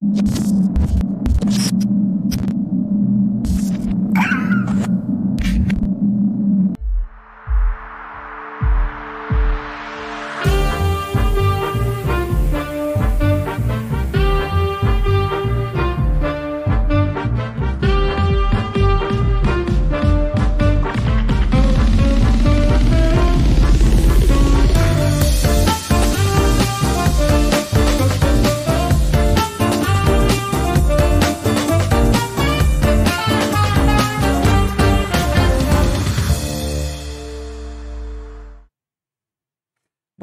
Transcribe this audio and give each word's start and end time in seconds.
you 0.00 0.58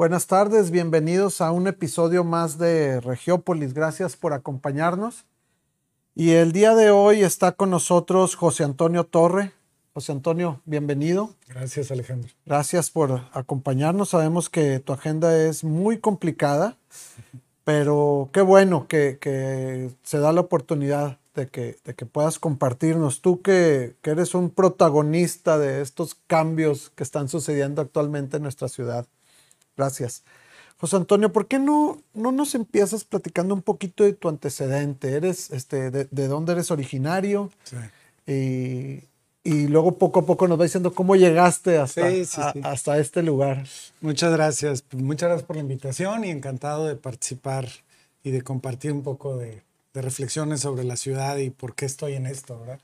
Buenas 0.06 0.28
tardes, 0.28 0.70
bienvenidos 0.70 1.40
a 1.40 1.50
un 1.50 1.66
episodio 1.66 2.22
más 2.22 2.58
de 2.58 3.00
Regiópolis. 3.00 3.74
Gracias 3.74 4.14
por 4.14 4.34
acompañarnos. 4.34 5.24
Y 6.14 6.30
el 6.30 6.52
día 6.52 6.76
de 6.76 6.92
hoy 6.92 7.22
está 7.22 7.50
con 7.50 7.70
nosotros 7.70 8.36
José 8.36 8.62
Antonio 8.62 9.02
Torre. 9.02 9.52
José 9.94 10.12
Antonio, 10.12 10.62
bienvenido. 10.64 11.34
Gracias, 11.48 11.90
Alejandro. 11.90 12.30
Gracias 12.44 12.88
por 12.88 13.22
acompañarnos. 13.32 14.10
Sabemos 14.10 14.48
que 14.48 14.78
tu 14.78 14.92
agenda 14.92 15.36
es 15.36 15.64
muy 15.64 15.98
complicada, 15.98 16.76
pero 17.64 18.30
qué 18.32 18.42
bueno 18.42 18.86
que, 18.86 19.90
se 20.04 20.18
da 20.20 20.32
la 20.32 20.42
oportunidad 20.42 21.18
de 21.34 21.48
que, 21.48 21.78
de 21.84 21.94
que 21.96 22.06
puedas 22.06 22.38
compartirnos. 22.38 23.22
Tú 23.22 23.42
que, 23.42 23.96
que 24.02 24.10
eres 24.10 24.36
un 24.36 24.50
protagonista 24.50 25.58
de 25.58 25.82
estos 25.82 26.14
cambios 26.14 26.92
que 26.94 27.02
están 27.02 27.28
sucediendo 27.28 27.82
actualmente 27.82 28.36
en 28.36 28.44
nuestra 28.44 28.68
ciudad. 28.68 29.08
Gracias. 29.76 30.22
José 30.78 30.96
Antonio, 30.96 31.32
¿por 31.32 31.46
qué 31.46 31.58
no, 31.58 32.02
no 32.12 32.32
nos 32.32 32.54
empiezas 32.54 33.04
platicando 33.04 33.54
un 33.54 33.62
poquito 33.62 34.04
de 34.04 34.12
tu 34.12 34.28
antecedente? 34.28 35.12
¿Eres, 35.12 35.50
este, 35.50 35.90
de, 35.90 36.28
dónde 36.28 36.52
eres 36.52 36.70
originario? 36.70 37.50
Sí. 37.64 39.02
Y, 39.44 39.68
luego 39.68 39.96
poco 39.96 40.20
a 40.20 40.26
poco 40.26 40.48
nos 40.48 40.58
va 40.58 40.64
diciendo 40.64 40.92
cómo 40.92 41.14
llegaste 41.14 41.78
hasta, 41.78 42.08
hasta 42.64 42.98
este 42.98 43.22
lugar. 43.22 43.64
Muchas 44.00 44.32
gracias. 44.32 44.84
Muchas 44.92 45.28
gracias 45.28 45.46
por 45.46 45.56
la 45.56 45.62
invitación 45.62 46.24
y 46.24 46.30
encantado 46.30 46.86
de 46.86 46.96
participar 46.96 47.68
y 48.24 48.32
de 48.32 48.42
compartir 48.42 48.92
un 48.92 49.02
poco 49.02 49.36
de, 49.36 49.62
reflexiones 49.94 50.60
sobre 50.60 50.84
la 50.84 50.96
ciudad 50.96 51.38
y 51.38 51.48
por 51.48 51.74
qué 51.74 51.86
estoy 51.86 52.14
en 52.14 52.26
esto, 52.26 52.60
¿verdad? 52.60 52.80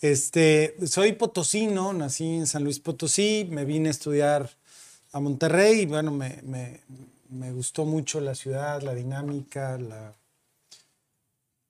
este, 0.00 0.74
soy 0.86 1.12
potosino, 1.12 1.92
nací 1.92 2.36
en 2.36 2.46
San 2.46 2.64
Luis 2.64 2.80
Potosí, 2.80 3.46
me 3.50 3.66
vine 3.66 3.88
a 3.88 3.90
estudiar 3.90 4.48
a 5.12 5.20
Monterrey 5.20 5.80
y 5.80 5.86
bueno, 5.86 6.10
me, 6.10 6.40
me, 6.42 6.80
me, 7.28 7.52
gustó 7.52 7.84
mucho 7.84 8.20
la 8.20 8.34
ciudad, 8.34 8.82
la 8.82 8.94
dinámica, 8.94 9.78
la... 9.78 10.14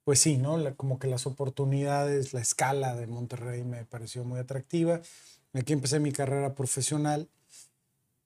Pues 0.05 0.19
sí, 0.19 0.39
¿no? 0.39 0.59
como 0.77 0.99
que 0.99 1.07
las 1.07 1.27
oportunidades, 1.27 2.33
la 2.33 2.41
escala 2.41 2.97
de 2.97 3.07
Monterrey 3.07 3.63
me 3.63 3.85
pareció 3.85 4.25
muy 4.25 4.41
atractiva. 4.41 5.01
Aquí 5.53 5.73
empecé 5.73 6.01
mi 6.01 6.11
carrera 6.11 6.55
profesional. 6.55 7.29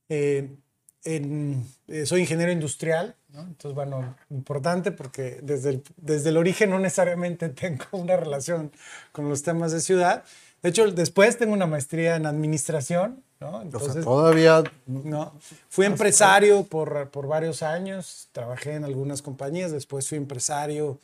Eh, 0.09 0.57
eh, 1.05 2.07
soy 2.07 2.23
ingeniero 2.23 2.51
industrial, 2.51 3.15
¿no? 3.29 3.42
entonces, 3.42 3.75
bueno, 3.75 4.17
importante 4.31 4.91
porque 4.91 5.39
desde 5.42 5.83
desde 5.97 6.31
el 6.31 6.39
origen 6.39 6.70
no 6.70 6.79
necesariamente 6.79 7.48
tengo 7.51 7.85
una 7.92 8.17
relación 8.17 8.73
con 9.12 9.29
los 9.29 9.42
temas 9.42 9.73
de 9.73 9.81
ciudad. 9.81 10.25
De 10.65 10.70
hecho, 10.70 10.91
después 10.91 11.39
tengo 11.39 11.53
una 11.53 11.69
maestría 11.69 12.17
en 12.17 12.27
administración 12.27 13.23
entonces, 13.62 14.05
todavía... 14.05 14.63
No, 14.86 15.33
fui 15.69 15.86
empresario 15.86 16.64
por, 16.64 17.11
por 17.11 17.27
varios 17.27 17.63
años, 17.63 18.29
trabajé 18.33 18.75
en 18.75 18.85
algunas 18.85 19.23
compañías, 19.23 19.73
después 19.73 20.08
fui 20.08 20.19
empresario 20.19 20.98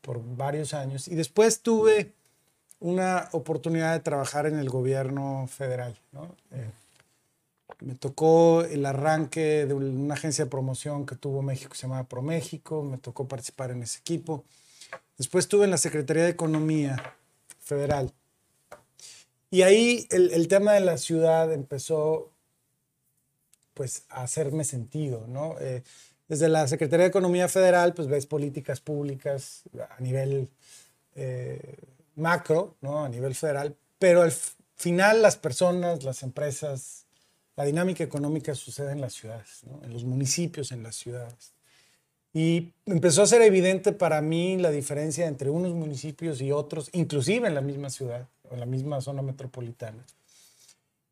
por 0.00 0.20
varios 0.36 0.72
años 0.74 1.08
y 1.08 1.14
después 1.14 1.60
tuve 1.60 2.12
una 2.78 3.28
oportunidad 3.32 3.92
de 3.92 4.00
trabajar 4.00 4.46
en 4.46 4.58
el 4.58 4.70
gobierno 4.70 5.46
federal. 5.48 5.96
Eh, 6.52 6.70
me 7.80 7.94
tocó 7.94 8.62
el 8.62 8.86
arranque 8.86 9.66
de 9.66 9.74
una 9.74 10.14
agencia 10.14 10.44
de 10.44 10.50
promoción 10.50 11.06
que 11.06 11.16
tuvo 11.16 11.42
México, 11.42 11.74
se 11.74 11.82
llamaba 11.82 12.04
ProMéxico, 12.04 12.82
me 12.82 12.98
tocó 12.98 13.26
participar 13.28 13.70
en 13.70 13.82
ese 13.82 13.98
equipo. 13.98 14.44
Después 15.18 15.44
estuve 15.44 15.64
en 15.64 15.70
la 15.70 15.78
Secretaría 15.78 16.24
de 16.24 16.30
Economía 16.30 17.14
Federal 17.58 18.12
y 19.50 19.62
ahí 19.62 20.06
el, 20.10 20.46
tema 20.46 20.74
de 20.74 20.80
la 20.80 20.96
ciudad 20.96 21.52
empezó 21.52 22.30
pues 23.74 24.04
a 24.08 24.22
hacerme 24.22 24.64
sentido, 24.64 25.26
¿no? 25.26 25.56
Eh, 25.60 25.82
desde 26.28 26.48
la 26.48 26.68
Secretaría 26.68 27.04
de 27.04 27.08
Economía 27.08 27.48
Federal, 27.48 27.92
pues 27.92 28.06
ves 28.06 28.26
políticas 28.26 28.80
públicas 28.80 29.64
a 29.96 30.00
nivel 30.00 30.48
eh, 31.16 31.76
macro, 32.14 32.76
¿no? 32.80 33.04
A 33.04 33.08
nivel 33.08 33.34
federal, 33.34 33.74
pero 33.98 34.22
al 34.22 34.32
final 34.76 35.22
las 35.22 35.36
personas, 35.36 36.04
las 36.04 36.22
empresas, 36.22 37.06
la 37.56 37.64
dinámica 37.64 38.04
económica 38.04 38.54
sucede 38.54 38.92
en 38.92 39.00
las 39.00 39.14
ciudades, 39.14 39.62
en 39.82 39.92
los 39.92 40.04
municipios, 40.04 40.70
en 40.70 40.84
las 40.84 40.94
ciudades. 40.94 41.54
Y 42.32 42.72
empezó 42.86 43.22
a 43.22 43.26
ser 43.26 43.42
evidente 43.42 43.90
para 43.90 44.22
mí 44.22 44.56
la 44.56 44.70
diferencia 44.70 45.26
entre 45.26 45.50
unos 45.50 45.74
municipios 45.74 46.40
y 46.40 46.52
otros, 46.52 46.88
inclusive 46.92 47.48
en 47.48 47.56
la 47.56 47.60
misma 47.60 47.90
ciudad 47.90 48.28
en 48.50 48.60
la 48.60 48.66
misma 48.66 49.00
zona 49.00 49.22
metropolitana. 49.22 50.04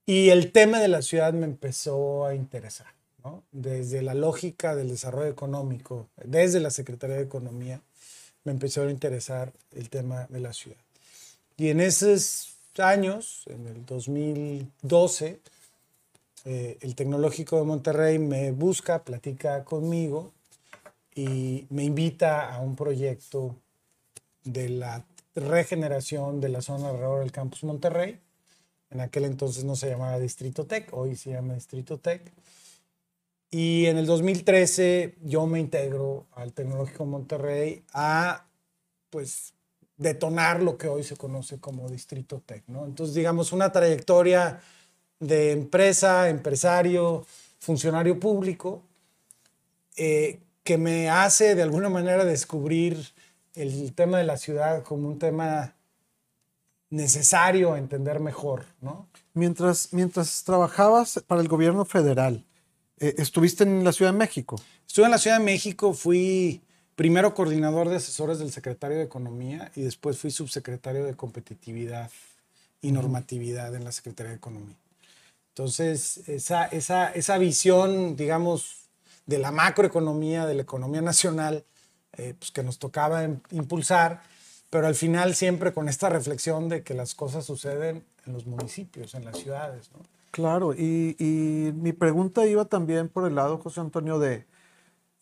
Y 0.07 0.31
el 0.31 0.53
tema 0.53 0.81
de 0.81 0.89
la 0.89 1.03
ciudad 1.03 1.33
me 1.33 1.45
empezó 1.45 2.25
a 2.25 2.35
interesar, 2.35 2.87
¿no? 3.23 3.43
Desde 3.53 4.03
la 4.03 4.15
lógica 4.15 4.75
del 4.75 4.89
desarrollo 4.89 5.31
económico, 5.31 6.09
desde 6.25 6.61
la 6.61 6.71
Secretaría 6.71 7.17
de 7.17 7.23
Economía, 7.23 7.83
me 8.45 8.53
empezó 8.53 8.83
a 8.83 8.91
interesar 8.91 9.53
el 9.73 9.91
tema 9.91 10.27
de 10.31 10.41
la 10.41 10.53
ciudad. 10.53 10.79
Y 11.59 11.69
en 11.69 11.81
esos 11.81 12.55
años, 12.79 13.43
en 13.47 13.67
el 13.67 13.85
2012, 13.85 15.41
eh, 16.45 16.79
el 16.81 16.95
Tecnológico 16.95 17.59
de 17.59 17.65
Monterrey 17.65 18.19
me 18.19 18.53
busca, 18.53 19.05
platica 19.05 19.65
conmigo 19.65 20.33
y 21.15 21.67
me 21.69 21.85
invita 21.85 22.55
a 22.55 22.61
un 22.61 22.77
proyecto 22.77 23.57
de 24.45 24.69
la 24.69 25.05
regeneración 25.41 26.41
de 26.41 26.49
la 26.49 26.63
zona 26.63 26.89
alrededor 26.89 27.21
del 27.21 27.33
campus 27.33 27.65
Monterrey. 27.65 28.21
En 28.91 29.01
aquel 29.01 29.25
entonces 29.25 29.65
no 29.65 29.77
se 29.77 29.89
llamaba 29.89 30.19
Distrito 30.19 30.67
Tech, 30.67 30.89
hoy 30.93 31.17
se 31.17 31.31
llama 31.31 31.55
Distrito 31.55 31.99
Tech. 31.99 32.33
Y 33.51 33.87
en 33.87 33.99
el 33.99 34.07
2013 34.07 35.17
yo 35.23 35.47
me 35.47 35.59
integro 35.59 36.27
al 36.33 36.53
Tecnológico 36.53 37.07
Monterrey 37.07 37.83
a, 37.93 38.47
pues, 39.11 39.55
detonar 39.97 40.63
lo 40.63 40.79
que 40.79 40.89
hoy 40.89 41.03
se 41.03 41.17
conoce 41.17 41.59
como 41.59 41.89
Distrito 41.89 42.41
Tech, 42.45 42.63
¿no? 42.69 42.85
Entonces, 42.85 43.15
digamos, 43.15 43.53
una 43.53 43.73
trayectoria 43.73 44.61
de 45.19 45.53
empresa, 45.53 46.29
empresario, 46.29 47.27
funcionario 47.59 48.21
público, 48.21 48.83
eh, 49.97 50.41
que 50.63 50.79
me 50.79 51.11
hace 51.11 51.55
de 51.55 51.63
alguna 51.63 51.89
manera 51.89 52.25
descubrir 52.25 53.13
el 53.55 53.93
tema 53.95 54.19
de 54.19 54.25
la 54.25 54.37
ciudad 54.37 54.83
como 54.83 55.09
un 55.09 55.19
tema 55.19 55.75
necesario 56.91 57.75
a 57.75 57.79
entender 57.79 58.21
mejor, 58.21 58.65
¿no? 58.81 59.09
Mientras, 59.35 59.93
mientras 59.93 60.43
trabajabas 60.45 61.23
para 61.27 61.41
el 61.41 61.49
gobierno 61.49 61.85
federal, 61.85 62.45
eh, 62.99 63.15
¿estuviste 63.19 63.65
en 63.65 63.85
la 63.85 63.93
Ciudad 63.93 64.13
de 64.13 64.19
México? 64.19 64.61
Estuve 64.87 65.05
en 65.05 65.11
la 65.11 65.19
Ciudad 65.19 65.39
de 65.39 65.45
México, 65.45 65.93
fui 65.93 66.63
primero 66.97 67.35
coordinador 67.35 67.89
de 67.89 67.97
asesores 67.97 68.39
del 68.39 68.51
secretario 68.51 68.97
de 68.97 69.05
Economía 69.05 69.71
y 69.77 69.83
después 69.83 70.19
fui 70.19 70.31
subsecretario 70.31 71.05
de 71.05 71.15
Competitividad 71.15 72.11
y 72.81 72.91
Normatividad 72.93 73.75
en 73.75 73.85
la 73.85 73.93
Secretaría 73.93 74.31
de 74.31 74.39
Economía. 74.39 74.77
Entonces, 75.51 76.29
esa, 76.29 76.67
esa, 76.67 77.11
esa 77.11 77.39
visión, 77.39 78.17
digamos, 78.17 78.89
de 79.27 79.39
la 79.39 79.53
macroeconomía, 79.53 80.47
de 80.47 80.55
la 80.55 80.63
economía 80.63 81.03
nacional, 81.03 81.65
eh, 82.19 82.35
pues 82.39 82.51
que 82.51 82.63
nos 82.63 82.79
tocaba 82.79 83.25
impulsar, 83.51 84.23
pero 84.71 84.87
al 84.87 84.95
final 84.95 85.35
siempre 85.35 85.73
con 85.73 85.89
esta 85.89 86.09
reflexión 86.09 86.69
de 86.69 86.83
que 86.83 86.95
las 86.95 87.15
cosas 87.15 87.47
suceden 87.47 88.05
en 88.27 88.33
los 88.33 88.47
municipios, 88.47 89.15
en 89.15 89.25
las 89.25 89.39
ciudades. 89.39 89.91
¿no? 89.93 90.01
Claro, 90.31 90.75
y, 90.75 91.17
y, 91.19 91.73
mi 91.73 91.93
pregunta 91.93 92.47
iba 92.47 92.65
también 92.67 93.09
por 93.09 93.27
el 93.27 93.35
lado, 93.35 93.59
José 93.59 93.81
Antonio, 93.81 94.19
de, 94.19 94.45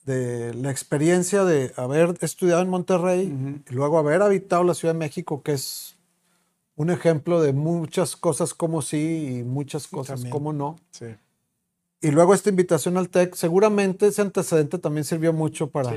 de 0.04 0.54
la 0.54 0.70
experiencia 0.70 1.44
de 1.44 1.72
haber 1.76 2.14
estudiado 2.20 2.62
en 2.62 2.68
Monterrey 2.68 3.62
y 3.68 3.74
luego 3.74 3.98
haber 3.98 4.22
habitado 4.22 4.64
la 4.64 4.74
Ciudad 4.74 4.94
de 4.94 4.98
México, 4.98 5.42
que 5.42 5.52
es 5.52 5.96
un 6.76 6.90
ejemplo 6.90 7.40
de 7.40 7.52
muchas 7.52 8.16
cosas 8.16 8.54
como 8.54 8.82
sí 8.82 9.38
y 9.38 9.44
muchas 9.44 9.86
cosas 9.86 10.24
como 10.26 10.52
no. 10.52 10.76
Sí. 10.90 11.06
Y 12.00 12.10
luego 12.10 12.34
esta 12.34 12.50
invitación 12.50 12.96
al 12.98 13.08
TEC, 13.08 13.34
seguramente 13.34 14.06
ese 14.06 14.22
antecedente 14.22 14.78
también 14.78 15.04
sirvió 15.04 15.32
mucho 15.32 15.70
para, 15.70 15.92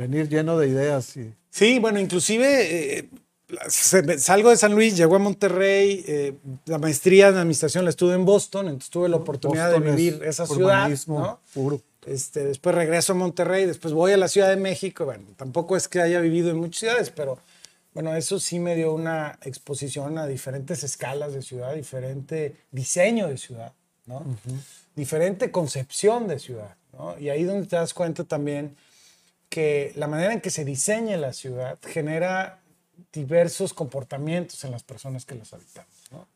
venir 0.00 0.28
lleno 0.28 0.58
de 0.58 0.68
ideas. 0.68 1.16
Y... 1.16 1.34
Sí, 1.50 1.78
bueno, 1.78 2.00
inclusive 2.00 2.98
eh, 2.98 3.10
salgo 4.18 4.48
de 4.48 4.56
San 4.56 4.74
Luis, 4.74 4.96
llego 4.96 5.16
a 5.16 5.18
Monterrey, 5.18 6.02
eh, 6.08 6.34
la 6.64 6.78
maestría 6.78 7.28
en 7.28 7.36
administración 7.36 7.84
la 7.84 7.90
estuve 7.90 8.14
en 8.14 8.24
Boston, 8.24 8.66
entonces 8.66 8.90
tuve 8.90 9.10
la 9.10 9.16
oportunidad 9.16 9.70
de 9.70 9.78
vivir 9.78 10.22
esa 10.24 10.46
ciudad. 10.46 10.88
¿no? 11.06 11.40
Puro. 11.52 11.82
Este, 12.06 12.44
después 12.44 12.74
regreso 12.74 13.12
a 13.12 13.16
Monterrey, 13.16 13.66
después 13.66 13.92
voy 13.92 14.12
a 14.12 14.16
la 14.16 14.28
Ciudad 14.28 14.48
de 14.48 14.56
México. 14.56 15.04
Bueno, 15.04 15.26
tampoco 15.36 15.76
es 15.76 15.86
que 15.86 16.00
haya 16.00 16.20
vivido 16.20 16.50
en 16.50 16.56
muchas 16.56 16.80
ciudades, 16.80 17.10
pero 17.10 17.38
bueno, 17.92 18.14
eso 18.16 18.40
sí 18.40 18.58
me 18.58 18.74
dio 18.74 18.94
una 18.94 19.38
exposición 19.42 20.16
a 20.16 20.26
diferentes 20.26 20.82
escalas 20.82 21.34
de 21.34 21.42
ciudad, 21.42 21.74
diferente 21.74 22.56
diseño 22.70 23.28
de 23.28 23.36
ciudad, 23.36 23.74
¿no? 24.06 24.24
Diferente 24.96 25.50
concepción 25.50 26.26
de 26.26 26.38
ciudad, 26.38 26.76
¿no? 26.94 27.18
Y 27.18 27.28
ahí 27.28 27.44
donde 27.44 27.66
te 27.66 27.76
das 27.76 27.92
cuenta 27.92 28.24
también 28.24 28.76
que 29.50 29.92
la 29.96 30.06
manera 30.06 30.32
en 30.32 30.40
que 30.40 30.50
se 30.50 30.64
diseña 30.64 31.18
la 31.18 31.34
ciudad 31.34 31.78
genera 31.82 32.62
diversos 33.12 33.74
comportamientos 33.74 34.64
en 34.64 34.70
las 34.70 34.84
personas 34.84 35.26
que 35.26 35.34
las 35.34 35.52
habitamos, 35.52 36.12
¿no? 36.12 36.28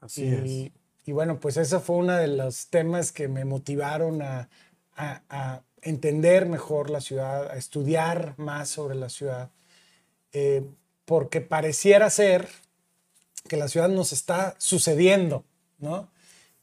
Así 0.00 0.26
es. 0.26 0.72
Y 1.04 1.12
bueno, 1.12 1.40
pues 1.40 1.56
ese 1.56 1.80
fue 1.80 1.96
uno 1.96 2.14
de 2.14 2.28
los 2.28 2.68
temas 2.68 3.10
que 3.10 3.26
me 3.26 3.44
motivaron 3.44 4.22
a, 4.22 4.48
a, 4.96 5.62
entender 5.84 6.46
mejor 6.46 6.90
la 6.90 7.00
ciudad, 7.00 7.50
a 7.50 7.56
estudiar 7.56 8.34
más 8.36 8.68
sobre 8.68 8.94
la 8.94 9.08
ciudad, 9.08 9.50
eh, 10.32 10.64
porque 11.04 11.40
pareciera 11.40 12.08
ser 12.08 12.48
que 13.48 13.56
la 13.56 13.66
ciudad 13.66 13.88
nos 13.88 14.12
está 14.12 14.54
sucediendo, 14.58 15.44
¿no? 15.80 16.08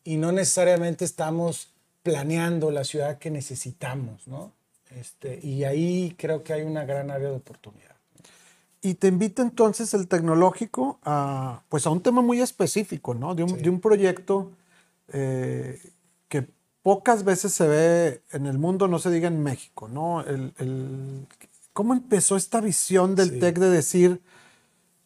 Y 0.05 0.15
no 0.15 0.31
necesariamente 0.31 1.03
estamos 1.03 1.73
planeando 2.01 2.71
la 2.71 2.85
ciudad 2.85 3.17
que 3.17 3.29
necesitamos, 3.29 4.25
¿no? 4.25 4.53
Este, 4.89 5.39
y 5.43 5.63
ahí 5.63 6.15
creo 6.17 6.43
que 6.43 6.53
hay 6.53 6.63
una 6.63 6.85
gran 6.85 7.11
área 7.11 7.29
de 7.29 7.35
oportunidad. 7.35 7.95
Y 8.81 8.95
te 8.95 9.07
invita 9.07 9.41
entonces 9.41 9.93
el 9.93 10.07
tecnológico 10.07 10.99
a, 11.03 11.63
pues 11.69 11.85
a 11.85 11.89
un 11.89 12.01
tema 12.01 12.21
muy 12.21 12.39
específico, 12.39 13.13
¿no? 13.13 13.35
De 13.35 13.43
un, 13.43 13.61
de 13.61 13.69
un 13.69 13.81
proyecto 13.81 14.51
eh, 15.09 15.79
que 16.29 16.47
pocas 16.81 17.23
veces 17.23 17.53
se 17.53 17.67
ve 17.67 18.21
en 18.31 18.45
el 18.45 18.57
mundo, 18.57 18.87
no 18.87 18.99
se 18.99 19.11
diga 19.11 19.27
en 19.27 19.43
México, 19.43 19.89
¿no? 19.89 20.21
El, 20.21 21.27
¿Cómo 21.73 21.93
empezó 21.93 22.35
esta 22.35 22.61
visión 22.61 23.15
del 23.15 23.39
TEC 23.39 23.57
de 23.59 23.69
decir, 23.69 24.21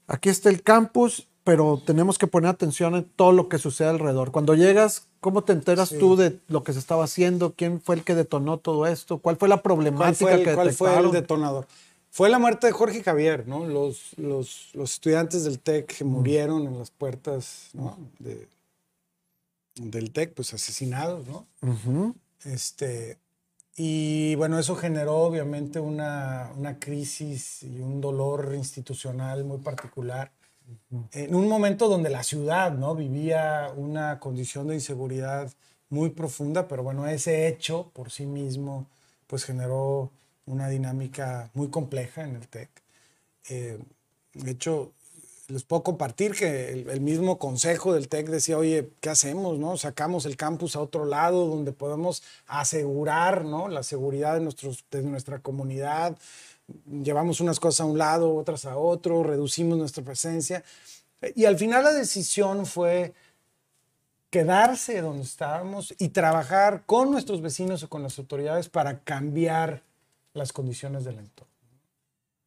aquí 0.07 0.29
está 0.29 0.49
el 0.49 0.63
campus, 0.63 1.27
pero 1.43 1.81
tenemos 1.85 2.17
que 2.17 2.27
poner 2.27 2.49
atención 2.49 2.95
en 2.95 3.03
todo 3.03 3.31
lo 3.31 3.49
que 3.49 3.57
sucede 3.57 3.89
alrededor? 3.89 4.31
Cuando 4.31 4.55
llegas, 4.55 5.07
¿cómo 5.23 5.45
te 5.45 5.53
enteras 5.53 5.89
tú 5.97 6.17
de 6.17 6.37
lo 6.49 6.63
que 6.63 6.73
se 6.73 6.79
estaba 6.79 7.05
haciendo? 7.05 7.53
¿Quién 7.53 7.79
fue 7.79 7.95
el 7.95 8.03
que 8.03 8.13
detonó 8.13 8.57
todo 8.57 8.85
esto? 8.85 9.19
¿Cuál 9.19 9.37
fue 9.37 9.47
la 9.47 9.63
problemática 9.63 10.25
¿Cuál 10.25 10.35
fue 10.35 10.43
que 10.43 10.53
¿Cuál 10.53 10.73
fue 10.73 10.99
el 10.99 11.11
detonador? 11.11 11.65
Fue 12.11 12.29
la 12.29 12.39
muerte 12.39 12.67
de 12.67 12.73
Jorge 12.73 13.01
Javier, 13.01 13.47
¿no? 13.47 13.65
Los, 13.65 14.17
los, 14.17 14.69
los 14.73 14.91
estudiantes 14.91 15.45
del 15.45 15.59
TEC 15.59 15.97
que 15.97 16.03
murieron 16.03 16.67
en 16.67 16.77
las 16.77 16.91
puertas 16.91 17.69
¿no? 17.73 17.97
de, 18.19 18.49
del 19.75 20.11
TEC, 20.11 20.33
pues 20.33 20.53
asesinados, 20.53 21.25
¿no? 21.25 21.47
este, 22.43 23.17
y 23.77 24.35
bueno, 24.35 24.59
eso 24.59 24.75
generó 24.75 25.19
obviamente 25.19 25.79
una, 25.79 26.51
una, 26.57 26.77
crisis 26.77 27.63
y 27.63 27.79
un 27.79 28.01
dolor 28.01 28.53
institucional 28.55 29.45
muy 29.45 29.59
particular. 29.59 30.31
En 31.11 31.35
un 31.35 31.47
momento 31.47 31.87
donde 31.87 32.09
la 32.09 32.23
ciudad 32.23 32.71
¿no? 32.71 32.95
vivía 32.95 33.71
una 33.75 34.19
condición 34.19 34.67
de 34.67 34.75
inseguridad 34.75 35.51
muy 35.89 36.09
profunda, 36.09 36.67
pero 36.67 36.83
bueno, 36.83 37.07
ese 37.07 37.47
hecho 37.47 37.91
por 37.93 38.11
sí 38.11 38.25
mismo 38.25 38.87
pues 39.27 39.45
generó 39.45 40.11
una 40.45 40.67
dinámica 40.69 41.49
muy 41.53 41.69
compleja 41.69 42.23
en 42.23 42.35
el 42.35 42.47
TEC. 42.47 42.69
Eh, 43.49 43.79
de 44.33 44.51
hecho, 44.51 44.93
les 45.47 45.63
puedo 45.63 45.83
compartir 45.83 46.33
que 46.33 46.71
el, 46.71 47.01
mismo 47.01 47.37
consejo 47.37 47.93
del 47.93 48.07
TEC 48.07 48.29
decía, 48.29 48.57
oye, 48.57 48.89
¿qué 49.01 49.09
hacemos? 49.09 49.59
No? 49.59 49.77
Sacamos 49.77 50.25
el 50.25 50.37
campus 50.37 50.75
a 50.75 50.81
otro 50.81 51.05
lado 51.05 51.47
donde 51.47 51.73
podemos 51.73 52.23
asegurar 52.47 53.43
¿no? 53.45 53.67
la 53.67 53.83
seguridad 53.83 54.35
de, 54.35 54.41
nuestros, 54.41 54.85
de 54.89 55.03
nuestra 55.03 55.39
comunidad. 55.39 56.17
Llevamos 56.87 57.41
unas 57.41 57.59
cosas 57.59 57.81
a 57.81 57.85
un 57.85 57.97
lado, 57.97 58.35
otras 58.35 58.65
a 58.65 58.77
otro, 58.77 59.23
reducimos 59.23 59.77
nuestra 59.77 60.03
presencia. 60.03 60.63
Y 61.35 61.45
al 61.45 61.57
final 61.57 61.83
la 61.83 61.93
decisión 61.93 62.65
fue 62.65 63.13
quedarse 64.29 65.01
donde 65.01 65.23
estábamos 65.23 65.93
y 65.99 66.09
trabajar 66.09 66.83
con 66.85 67.11
nuestros 67.11 67.41
vecinos 67.41 67.83
o 67.83 67.89
con 67.89 68.01
las 68.01 68.17
autoridades 68.17 68.67
para 68.67 68.99
cambiar 68.99 69.83
las 70.33 70.51
condiciones 70.51 71.03
del 71.03 71.19
entorno. 71.19 71.53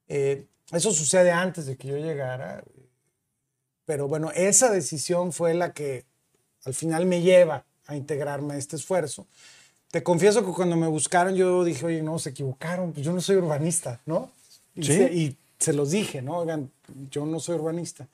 Eh, 0.08 0.46
eso 0.72 0.92
sucede 0.92 1.30
antes 1.30 1.66
de 1.66 1.76
que 1.76 1.88
yo 1.88 1.96
llegara. 1.96 2.64
Pero 3.84 4.08
bueno, 4.08 4.32
esa 4.34 4.70
decisión 4.70 5.32
fue 5.32 5.54
la 5.54 5.72
que 5.72 6.04
al 6.64 6.74
final 6.74 7.06
me 7.06 7.22
lleva 7.22 7.64
a 7.86 7.94
integrarme 7.94 8.54
a 8.54 8.56
este 8.56 8.74
esfuerzo. 8.74 9.26
Te 9.90 10.02
confieso 10.02 10.44
que 10.44 10.52
cuando 10.52 10.76
me 10.76 10.86
buscaron 10.86 11.34
yo 11.34 11.64
dije, 11.64 11.86
oye, 11.86 12.02
no, 12.02 12.18
se 12.18 12.30
equivocaron, 12.30 12.92
pues 12.92 13.04
yo 13.04 13.12
no 13.12 13.20
soy 13.20 13.36
urbanista, 13.36 14.00
¿no? 14.06 14.30
Y, 14.74 14.84
¿Sí? 14.84 14.92
se, 14.92 15.12
y 15.12 15.36
se 15.58 15.72
los 15.72 15.90
dije, 15.90 16.22
¿no? 16.22 16.38
Oigan, 16.38 16.70
yo 17.10 17.24
no 17.24 17.40
soy 17.40 17.56
urbanista. 17.56 18.06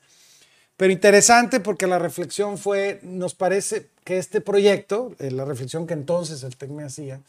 Pero 0.77 0.93
interesante 0.93 1.59
porque 1.59 1.87
la 1.87 1.99
reflexión 1.99 2.57
fue, 2.57 2.99
nos 3.03 3.35
parece 3.35 3.89
que 4.03 4.17
este 4.17 4.41
proyecto, 4.41 5.15
eh, 5.19 5.31
la 5.31 5.45
reflexión 5.45 5.85
que 5.85 5.93
entonces 5.93 6.43
el 6.43 6.55
TEC 6.55 6.69
me 6.69 6.83
hacía, 6.83 7.21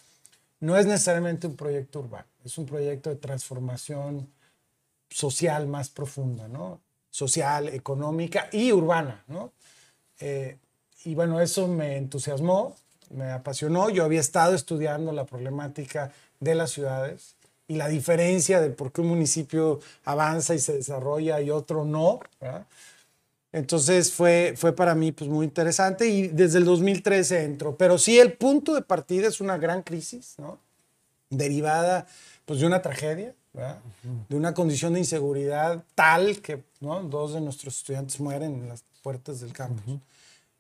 no 0.61 0.79
es 0.79 0.87
necesariamente 0.87 1.47
un 1.47 1.57
proyecto 1.57 2.01
urbano, 2.01 2.27
es 2.45 2.57
un 2.57 2.67
proyecto 2.67 3.11
de 3.11 3.17
transformación 3.17 4.29
social 5.11 5.67
más 5.67 5.91
profunda, 5.91 6.49
¿no? 6.49 6.81
social, 7.15 7.69
económica 7.69 8.49
y 8.51 8.73
urbana, 8.73 9.23
¿no? 9.29 9.53
Eh, 10.19 10.57
y 11.05 11.15
bueno, 11.15 11.41
eso 11.41 11.69
me 11.69 11.97
entusiasmó, 11.97 12.75
me 13.11 13.31
apasionó. 13.31 13.91
Yo 13.91 14.05
había 14.05 14.21
estado 14.21 14.55
estudiando 14.55 15.13
la 15.13 15.25
problemática 15.25 16.13
de 16.41 16.55
las 16.55 16.71
ciudades 16.71 17.37
y 17.67 17.77
la 17.77 17.89
diferencia 17.89 18.61
de 18.61 18.71
por 18.71 18.93
qué 18.93 19.01
un 19.01 19.09
municipio 19.09 19.81
avanza 20.05 20.55
y 20.55 20.59
se 20.59 20.75
desarrolla 20.75 21.41
y 21.41 21.51
otro 21.51 21.85
no. 21.85 22.21
¿verdad? 22.41 22.67
Entonces 23.53 24.13
fue, 24.13 24.55
fue 24.57 24.75
para 24.75 24.95
mí 24.95 25.13
pues, 25.13 25.31
muy 25.31 25.47
interesante 25.47 26.09
y 26.09 26.29
desde 26.29 26.59
el 26.59 26.65
2013 26.65 27.45
entró. 27.45 27.77
Pero 27.77 27.99
sí, 27.99 28.19
el 28.19 28.33
punto 28.33 28.75
de 28.75 28.83
partida 28.83 29.29
es 29.29 29.41
una 29.41 29.59
gran 29.59 29.83
crisis, 29.83 30.35
¿no? 30.39 30.59
derivada 31.31 32.07
pues, 32.45 32.61
de 32.61 32.67
una 32.67 32.83
tragedia 32.83 33.35
de 34.29 34.37
una 34.37 34.53
condición 34.53 34.95
de 34.95 35.01
inseguridad 35.01 35.85
tal 35.95 36.41
que 36.41 36.65
¿no? 36.81 37.01
dos 37.05 37.35
de 37.35 37.41
nuestros 37.41 37.79
estudiantes 37.79 38.19
mueren 38.19 38.55
en 38.55 38.69
las 38.69 38.85
puertas 39.03 39.41
del 39.41 39.53
campus. 39.53 40.01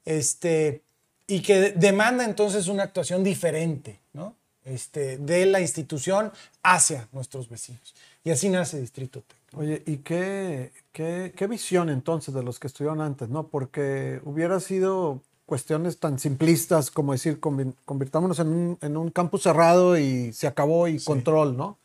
este, 0.04 0.82
y 1.26 1.40
que 1.40 1.72
demanda 1.72 2.24
entonces 2.24 2.68
una 2.68 2.82
actuación 2.82 3.24
diferente 3.24 4.00
¿no? 4.12 4.34
este, 4.64 5.18
de 5.18 5.46
la 5.46 5.60
institución 5.60 6.32
hacia 6.62 7.08
nuestros 7.12 7.48
vecinos. 7.48 7.94
Y 8.24 8.30
así 8.30 8.48
nace 8.48 8.80
Distrito 8.80 9.22
Tec. 9.22 9.38
Oye, 9.58 9.82
¿y 9.86 9.98
qué, 9.98 10.72
qué, 10.92 11.32
qué, 11.36 11.46
visión 11.46 11.88
entonces 11.88 12.34
de 12.34 12.42
los 12.42 12.58
que 12.58 12.66
estudiaron 12.66 13.00
antes? 13.00 13.28
¿no? 13.28 13.46
Porque 13.46 14.20
hubiera 14.24 14.58
sido 14.60 15.20
cuestiones 15.46 15.98
tan 15.98 16.18
simplistas 16.18 16.90
como 16.90 17.12
decir, 17.12 17.38
convirtámonos 17.38 18.38
en 18.38 18.48
un, 18.48 18.78
en 18.80 18.96
un 18.96 19.10
campus 19.10 19.42
cerrado 19.42 19.98
y 19.98 20.32
se 20.32 20.46
acabó 20.46 20.88
y 20.88 20.98
sí. 20.98 21.04
control, 21.04 21.56
¿no? 21.56 21.78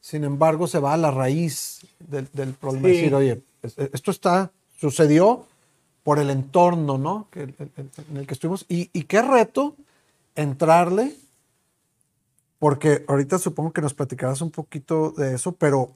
Sin 0.00 0.24
embargo, 0.24 0.66
se 0.66 0.80
va 0.80 0.94
a 0.94 0.96
la 0.96 1.12
raíz 1.12 1.86
del, 2.00 2.28
del 2.32 2.54
problema. 2.54 2.88
Sí. 2.88 2.94
Decir, 2.94 3.14
oye, 3.14 3.42
esto 3.92 4.10
está, 4.10 4.50
sucedió 4.80 5.46
por 6.02 6.18
el 6.18 6.30
entorno, 6.30 6.98
¿no? 6.98 7.28
Que, 7.30 7.42
el, 7.42 7.54
el, 7.58 7.90
en 8.10 8.16
el 8.16 8.26
que 8.26 8.34
estuvimos. 8.34 8.64
Y, 8.68 8.90
y, 8.92 9.04
qué 9.04 9.22
reto 9.22 9.76
entrarle, 10.34 11.14
porque 12.58 13.04
ahorita 13.08 13.38
supongo 13.38 13.72
que 13.72 13.82
nos 13.82 13.94
platicarás 13.94 14.40
un 14.40 14.50
poquito 14.50 15.12
de 15.12 15.34
eso, 15.34 15.52
pero, 15.52 15.92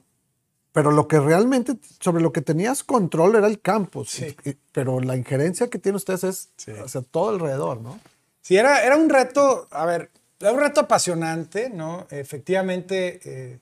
pero 0.71 0.91
lo 0.91 1.07
que 1.07 1.19
realmente, 1.19 1.77
sobre 1.99 2.21
lo 2.21 2.31
que 2.31 2.41
tenías 2.41 2.83
control 2.83 3.35
era 3.35 3.47
el 3.47 3.59
campus. 3.59 4.11
Sí. 4.11 4.35
Y, 4.45 4.55
pero 4.71 4.99
la 4.99 5.17
injerencia 5.17 5.69
que 5.69 5.79
tienen 5.79 5.97
ustedes 5.97 6.23
es 6.23 6.49
sí. 6.57 6.71
hacia 6.71 7.01
todo 7.01 7.29
alrededor, 7.29 7.81
¿no? 7.81 7.99
Sí, 8.41 8.55
era, 8.55 8.83
era 8.85 8.95
un 8.95 9.09
reto, 9.09 9.67
a 9.71 9.85
ver, 9.85 10.09
era 10.39 10.51
un 10.51 10.59
reto 10.59 10.81
apasionante, 10.81 11.69
¿no? 11.69 12.07
Efectivamente. 12.09 13.19
Eh, 13.25 13.59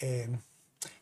eh, 0.00 0.28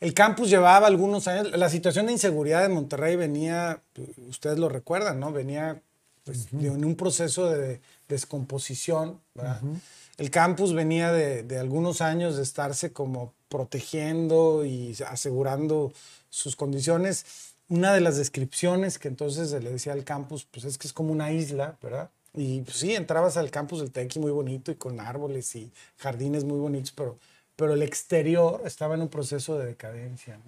el 0.05 0.13
campus 0.13 0.51
llevaba 0.51 0.87
algunos 0.87 1.27
años, 1.29 1.51
la 1.57 1.71
situación 1.71 2.05
de 2.05 2.13
inseguridad 2.13 2.63
en 2.67 2.73
Monterrey 2.73 3.17
venía, 3.17 3.81
ustedes 4.29 4.59
lo 4.59 4.69
recuerdan, 4.69 5.19
¿no? 5.19 5.33
Venía 5.33 5.81
pues, 6.25 6.49
uh 6.53 6.59
-huh. 6.59 6.75
en 6.75 6.85
un 6.85 6.95
proceso 6.95 7.49
de 7.49 7.81
descomposición. 8.07 9.21
Uh 9.35 9.41
-huh. 9.41 9.81
El 10.19 10.31
campus 10.31 10.75
venía 10.75 11.11
de, 11.11 11.43
de, 11.43 11.59
algunos 11.59 12.03
años 12.03 12.37
de 12.37 12.43
estarse 12.43 12.93
como 12.93 13.33
protegiendo 13.49 14.67
y 14.67 14.95
asegurando 15.09 15.91
sus 16.29 16.55
condiciones. 16.55 17.25
Una 17.71 17.95
de 17.95 18.03
las 18.03 18.19
descripciones 18.19 18.99
que 18.99 19.09
entonces 19.09 19.49
se 19.49 19.61
le 19.61 19.71
decía 19.71 19.95
al 19.95 20.05
campus, 20.05 20.47
pues 20.51 20.67
es 20.67 20.77
que 20.77 20.87
es 20.87 20.93
como 20.93 21.13
una 21.13 21.33
isla, 21.33 21.79
¿verdad? 21.83 22.11
Y 22.35 22.61
pues, 22.61 22.77
sí, 22.77 22.95
entrabas 22.95 23.39
al 23.39 23.51
campus 23.51 23.81
del 23.81 23.91
Tequi 23.91 24.19
muy 24.19 24.33
bonito 24.33 24.71
y 24.71 24.75
con 24.75 25.01
árboles 25.01 25.57
y 25.57 25.73
jardines 25.97 26.45
muy 26.45 26.59
bonitos, 26.59 26.93
pero 26.93 27.17
pero 27.57 27.75
el 27.75 27.83
exterior 27.83 28.63
estaba 28.65 28.95
en 28.95 29.03
un 29.03 29.09
proceso 29.09 29.59
de 29.59 29.67
decadencia. 29.67 30.39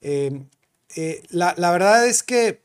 Eh, 0.00 0.42
eh, 0.96 1.22
la, 1.30 1.54
la, 1.56 1.70
verdad 1.70 2.06
es 2.06 2.22
que 2.22 2.62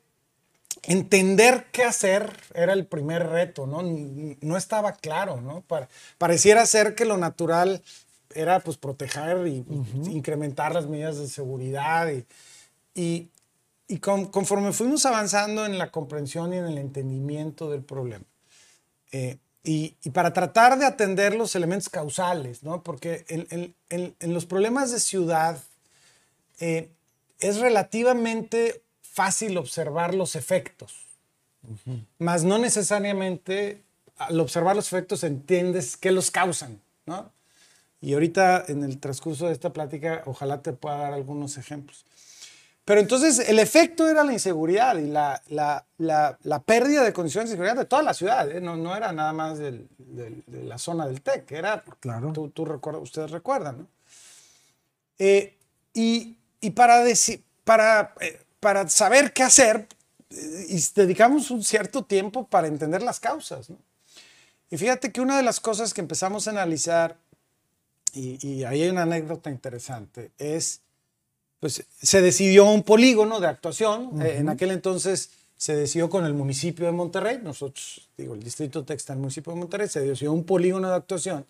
entender 0.83 1.67
qué 1.71 1.83
hacer 1.83 2.31
era 2.53 2.73
el 2.73 2.85
primer 2.85 3.27
reto, 3.27 3.67
¿no? 3.67 3.81
No 4.41 4.57
estaba 4.57 4.93
claro, 4.93 5.41
¿no? 5.41 5.63
pareciera 6.17 6.65
ser 6.65 6.95
que 6.95 7.05
lo 7.05 7.17
natural 7.17 7.81
era 8.33 8.59
pues 8.59 8.77
proteger 8.77 9.47
y, 9.47 9.65
incrementar 10.09 10.73
las 10.73 10.87
medidas 10.87 11.17
de 11.17 11.27
seguridad 11.27 12.11
y, 12.93 13.29
y, 13.87 13.99
conforme 13.99 14.73
fuimos 14.73 15.05
avanzando 15.05 15.65
en 15.65 15.77
la 15.77 15.91
comprensión 15.91 16.53
y 16.53 16.57
en 16.57 16.65
el 16.65 16.77
entendimiento 16.77 17.69
del 17.69 17.83
problema. 17.83 18.25
Eh, 19.11 19.37
y, 19.65 19.95
para 20.12 20.31
tratar 20.31 20.77
de 20.77 20.86
atender 20.86 21.36
los 21.36 21.55
elementos 21.55 21.89
causales, 21.89 22.62
¿no? 22.62 22.84
Porque 22.84 23.25
en, 23.27 23.74
en, 23.89 24.34
los 24.34 24.45
problemas 24.45 24.91
de 24.91 25.00
ciudad 25.00 25.57
eh, 26.60 26.89
es 27.39 27.57
relativamente 27.57 28.84
fácil 29.01 29.57
observar 29.57 30.13
los 30.13 30.36
efectos, 30.36 30.93
más 32.19 32.43
no 32.43 32.60
necesariamente 32.60 33.81
al 34.17 34.39
observar 34.39 34.75
los 34.75 34.86
efectos 34.86 35.24
entiendes 35.24 35.98
qué 35.98 36.12
los 36.12 36.29
causan, 36.29 36.79
¿no? 37.07 37.31
Y 38.01 38.13
ahorita 38.13 38.65
en 38.67 38.84
el 38.84 39.00
transcurso 39.00 39.48
de 39.48 39.53
esta 39.53 39.74
plática 39.74 40.22
ojalá 40.27 40.62
te 40.62 40.74
pueda 40.74 40.98
dar 40.98 41.13
algunos 41.13 41.57
ejemplos. 41.57 42.05
Pero 42.86 43.01
entonces 43.01 43.39
el 43.50 43.58
efecto 43.60 44.08
era 44.08 44.24
la 44.24 44.32
inseguridad 44.32 44.96
y 44.98 45.08
la, 45.08 45.42
la, 45.50 45.86
la, 45.98 46.60
pérdida 46.63 47.04
de 47.04 47.12
condiciones 47.12 47.50
de 47.50 47.56
seguridad 47.56 47.75
de 47.75 47.86
toda 47.86 48.04
la 48.04 48.13
ciudad, 48.13 48.50
¿eh? 48.51 48.62
no, 48.62 48.77
no, 48.77 48.96
era 48.96 49.12
nada 49.12 49.34
más 49.34 49.58
de 49.58 49.88
la 50.48 50.77
zona 50.77 51.08
del 51.08 51.22
TEC, 51.22 51.51
era, 51.51 51.84
claro. 52.00 52.32
tú, 52.32 52.50
tú 52.50 52.63
ustedes 53.01 53.32
recuerdan, 53.32 53.80
¿no? 53.80 53.88
Eh, 55.18 55.58
y, 55.94 56.38
y, 56.62 56.70
para, 56.72 57.04
decir, 57.04 57.42
para 57.63 58.13
eh, 58.20 58.46
para 58.65 58.89
saber 58.89 59.32
qué 59.32 59.44
hacer 59.44 59.88
y 60.32 60.84
dedicamos 60.96 61.51
un 61.51 61.63
cierto 61.63 62.04
tiempo 62.04 62.48
para 62.48 62.65
entender 62.65 63.04
las 63.04 63.20
causas. 63.20 63.68
Y 64.72 64.77
fíjate 64.77 65.12
que 65.12 65.22
una 65.22 65.38
de 65.38 65.44
las 65.44 65.60
cosas 65.60 65.94
que 65.94 66.01
empezamos 66.01 66.48
a 66.48 66.50
analizar, 66.50 67.15
y, 68.12 68.63
ahí 68.63 68.82
hay 68.82 68.89
una 68.89 69.04
anécdota 69.04 69.51
interesante, 69.51 70.32
es, 70.39 70.82
pues 71.65 71.84
se 72.00 72.22
decidió 72.22 72.65
un 72.65 72.84
polígono 72.84 73.39
de 73.39 73.48
actuación. 73.48 74.22
Eh, 74.22 74.36
en 74.38 74.50
aquel 74.50 74.69
entonces 74.69 75.31
se 75.57 75.75
decidió 75.75 76.12
con 76.12 76.24
el 76.24 76.36
municipio 76.36 76.86
de 76.86 76.91
Monterrey, 76.91 77.39
nosotros, 77.41 78.07
digo, 78.15 78.36
el 78.36 78.43
distrito 78.43 78.84
texta 78.84 79.13
el 79.13 79.19
municipio 79.19 79.51
de 79.51 79.57
Monterrey, 79.57 79.88
se 79.88 80.01
decidió 80.01 80.31
un 80.31 80.43
polígono 80.43 80.89
de 80.89 80.95
actuación. 80.95 81.43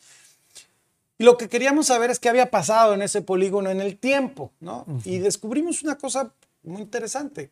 Y 1.17 1.25
lo 1.25 1.36
que 1.36 1.50
queríamos 1.50 1.88
saber 1.88 2.12
es 2.12 2.19
qué 2.19 2.29
había 2.29 2.50
pasado 2.50 2.93
en 2.93 3.01
ese 3.01 3.24
polígono 3.24 3.69
en 3.69 3.81
el 3.81 3.98
tiempo, 3.98 4.53
¿no? 4.62 4.86
Y 5.03 5.19
descubrimos 5.19 5.84
una 5.84 5.98
cosa 5.98 6.31
muy 6.63 6.81
interesante. 6.81 7.51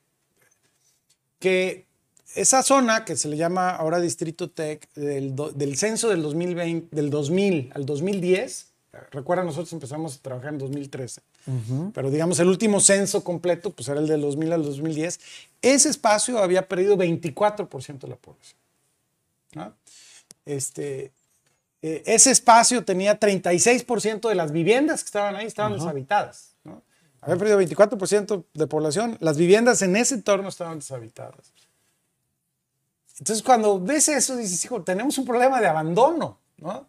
Que 1.39 1.85
esa 2.33 2.63
zona 2.63 3.03
que 3.03 3.17
se 3.17 3.27
le 3.27 3.35
llama 3.35 3.71
ahora 3.71 3.99
Distrito 3.99 4.49
Tech, 4.49 4.87
del, 4.93 5.75
censo 5.75 6.07
del, 6.07 6.21
2020, 6.21 6.95
del 6.95 7.09
2000 7.09 7.73
al 7.75 7.85
2010, 7.85 8.67
recuerda, 9.11 9.43
nosotros 9.43 9.73
empezamos 9.73 10.15
a 10.15 10.21
trabajar 10.21 10.53
en 10.53 10.59
2013, 10.59 11.19
pero 11.93 12.09
digamos 12.09 12.39
el 12.39 12.47
último 12.47 12.79
censo 12.79 13.23
completo, 13.23 13.71
pues 13.71 13.89
era 13.89 13.99
el 13.99 14.07
del 14.07 14.21
2000 14.21 14.53
al 14.53 14.63
2010, 14.63 15.19
ese 15.61 15.89
espacio 15.89 16.39
había 16.39 16.67
perdido 16.67 16.95
24% 16.95 17.99
de 17.99 18.07
la 18.07 18.15
población. 18.15 18.57
Este, 20.45 21.11
eh, 21.81 22.03
ese 22.05 22.31
espacio 22.31 22.85
tenía 22.85 23.19
36% 23.19 24.29
de 24.29 24.35
las 24.35 24.51
viviendas 24.51 25.03
que 25.03 25.07
estaban 25.07 25.35
ahí, 25.35 25.45
estaban 25.45 25.73
deshabitadas. 25.73 26.55
Había 27.21 27.37
perdido 27.37 27.61
24% 27.61 28.45
de 28.53 28.67
población. 28.67 29.17
Las 29.21 29.37
viviendas 29.37 29.81
en 29.81 29.95
ese 29.95 30.15
entorno 30.15 30.49
estaban 30.49 30.79
deshabitadas. 30.79 31.53
Entonces, 33.19 33.43
cuando 33.43 33.79
ves 33.79 34.09
eso, 34.09 34.35
dices, 34.35 34.65
hijo, 34.65 34.81
tenemos 34.81 35.17
un 35.17 35.25
problema 35.25 35.61
de 35.61 35.67
abandono, 35.67 36.39
¿no? 36.57 36.87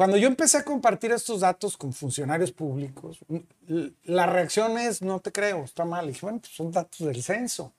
Cuando 0.00 0.16
yo 0.16 0.28
empecé 0.28 0.56
a 0.56 0.64
compartir 0.64 1.12
estos 1.12 1.40
datos 1.40 1.76
con 1.76 1.92
funcionarios 1.92 2.52
públicos, 2.52 3.18
la 4.04 4.24
reacción 4.24 4.78
es, 4.78 5.02
no 5.02 5.20
te 5.20 5.30
creo, 5.30 5.62
está 5.62 5.84
mal. 5.84 6.06
Y 6.06 6.12
dije, 6.12 6.20
bueno, 6.22 6.38
pues 6.38 6.54
son 6.54 6.72
datos 6.72 7.06
del 7.06 7.22
censo, 7.22 7.74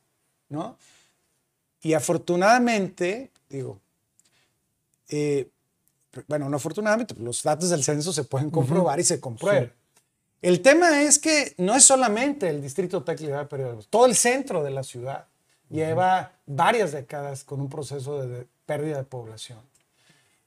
¿no? 0.48 0.78
Y 1.82 1.94
afortunadamente, 1.94 3.32
digo, 3.50 3.80
eh, 5.10 5.50
bueno, 6.28 6.48
no 6.48 6.58
afortunadamente, 6.58 7.16
los 7.18 7.42
datos 7.42 7.72
del 7.72 7.84
censo 7.84 8.14
se 8.14 8.24
pueden 8.24 8.52
comprobar 8.52 9.00
y 9.00 9.04
se 9.04 9.20
comprueban. 9.20 9.74
El 10.44 10.62
tema 10.62 11.02
es 11.02 11.18
que 11.18 11.56
no 11.58 11.74
es 11.74 11.86
solamente 11.86 12.50
el 12.50 12.62
distrito 12.62 13.04
técnico 13.04 13.36
de 13.36 13.86
todo 13.90 14.06
el 14.06 14.14
centro 14.14 14.62
de 14.62 14.70
la 14.70 14.84
ciudad 14.84 15.26
lleva 15.72 16.34
varias 16.46 16.92
décadas 16.92 17.44
con 17.44 17.60
un 17.62 17.68
proceso 17.68 18.22
de, 18.22 18.46
pérdida 18.68 18.98
de 18.98 19.06
población, 19.06 19.62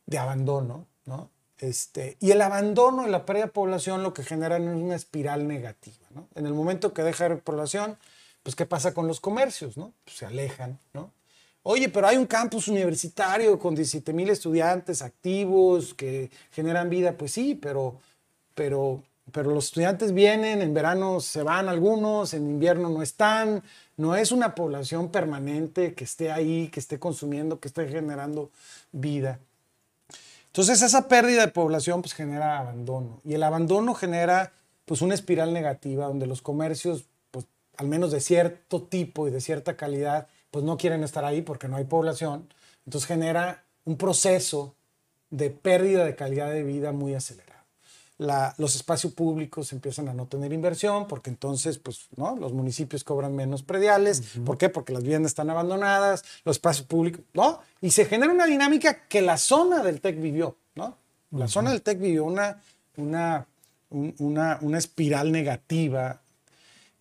de 0.07 0.19
abandono, 0.19 0.87
¿no? 1.05 1.34
Este, 1.69 2.17
y 2.21 2.31
el 2.31 2.43
abandono 2.43 3.07
y 3.07 3.11
la 3.11 3.25
pérdida 3.25 3.47
de 3.47 3.53
población 3.53 4.03
lo 4.03 4.13
que 4.13 4.23
generan 4.23 4.69
es 4.69 4.77
una 4.77 4.97
espiral 4.97 5.49
negativa. 5.49 5.97
En 6.35 6.47
el 6.47 6.55
momento 6.55 6.93
que 6.93 7.03
deja 7.03 7.29
de 7.29 7.37
población, 7.37 7.97
pues 8.43 8.55
¿qué 8.55 8.67
pasa 8.67 8.93
con 8.93 9.07
los 9.07 9.21
comercios, 9.21 9.77
no? 9.77 9.93
Pues, 10.05 10.19
se 10.19 10.27
alejan, 10.27 10.79
¿no? 10.93 11.11
Oye, 11.63 11.89
pero 11.89 12.07
hay 12.07 12.19
un 12.19 12.27
campus 12.27 12.69
universitario 12.69 13.59
con 13.59 13.75
17 13.75 14.13
mil 14.13 14.29
estudiantes 14.29 15.01
activos 15.01 15.95
que 15.95 16.31
generan 16.53 16.91
vida, 16.91 17.13
pues 17.17 17.33
sí, 17.33 17.55
pero, 17.55 17.99
pero 18.55 19.03
pero 19.33 19.51
los 19.51 19.67
estudiantes 19.67 20.13
vienen, 20.13 20.61
en 20.61 20.75
verano 20.75 21.21
se 21.21 21.43
van 21.43 21.69
algunos, 21.69 22.35
en 22.35 22.45
invierno 22.49 22.91
no 22.91 23.03
están, 23.03 23.63
no 23.97 24.15
es 24.17 24.33
una 24.33 24.55
población 24.55 25.09
permanente 25.11 25.95
que 25.95 26.05
esté 26.05 26.31
ahí, 26.31 26.69
que 26.69 26.81
esté 26.81 26.99
consumiendo, 26.99 27.59
que 27.59 27.69
esté 27.69 27.89
generando 27.89 28.51
vida. 28.93 29.41
Entonces 30.55 30.83
esa 30.83 31.09
pérdida 31.09 31.41
de 31.45 31.51
población 31.51 32.01
pues 32.01 32.15
genera 32.15 32.61
abandono 32.61 33.19
y 33.25 33.35
el 33.35 33.43
abandono 33.43 33.93
genera 33.93 34.53
pues 34.85 35.03
una 35.03 35.13
espiral 35.15 35.53
negativa 35.53 36.07
donde 36.07 36.29
los 36.29 36.43
comercios 36.43 37.07
pues 37.33 37.47
al 37.77 37.89
menos 37.89 38.13
de 38.13 38.21
cierto 38.21 38.81
tipo 38.81 39.27
y 39.27 39.33
de 39.33 39.41
cierta 39.41 39.77
calidad 39.77 40.29
pues 40.53 40.65
no 40.65 40.77
quieren 40.77 41.03
estar 41.03 41.25
ahí 41.25 41.43
porque 41.43 41.67
no 41.67 41.75
hay 41.75 41.87
población. 41.87 42.47
Entonces 42.87 43.09
genera 43.09 43.65
un 43.85 43.97
proceso 43.97 44.77
de 45.31 45.51
pérdida 45.51 46.05
de 46.05 46.15
calidad 46.15 46.53
de 46.53 46.63
vida 46.63 46.93
muy 46.93 47.15
acelerado 47.15 47.54
los 48.19 48.77
espacios 48.77 49.13
públicos 49.13 49.73
empiezan 49.73 50.09
a 50.09 50.15
no 50.15 50.27
tener 50.27 50.53
inversión 50.53 51.09
porque 51.09 51.31
entonces 51.31 51.79
pues, 51.79 52.09
¿no? 52.17 52.37
los 52.37 52.53
municipios 52.53 53.03
cobran 53.03 53.35
menos 53.35 53.63
prediales. 53.63 54.23
¿Por 54.45 54.57
qué? 54.57 54.69
Porque 54.69 54.93
las 54.93 55.03
viviendas 55.03 55.31
están 55.31 55.51
abandonadas, 55.51 56.25
los 56.45 56.57
espacios 56.57 56.87
públicos, 56.87 57.25
¿no? 57.35 57.61
Y 57.81 57.91
se 57.91 58.05
genera 58.05 58.33
una 58.33 58.47
dinámica 58.47 59.07
que 59.09 59.21
la 59.21 59.37
zona 59.37 59.83
del 59.83 60.01
TEC 60.01 60.21
vivió, 60.21 60.57
¿no? 60.77 60.97
La 61.33 61.49
zona 61.49 61.71
del 61.71 61.83
TEC 61.83 61.99
vivió 61.99 62.25
una, 62.25 62.61
una, 62.97 63.47
una, 63.91 64.59
una 64.61 64.79
espiral 64.79 65.33
negativa 65.33 66.21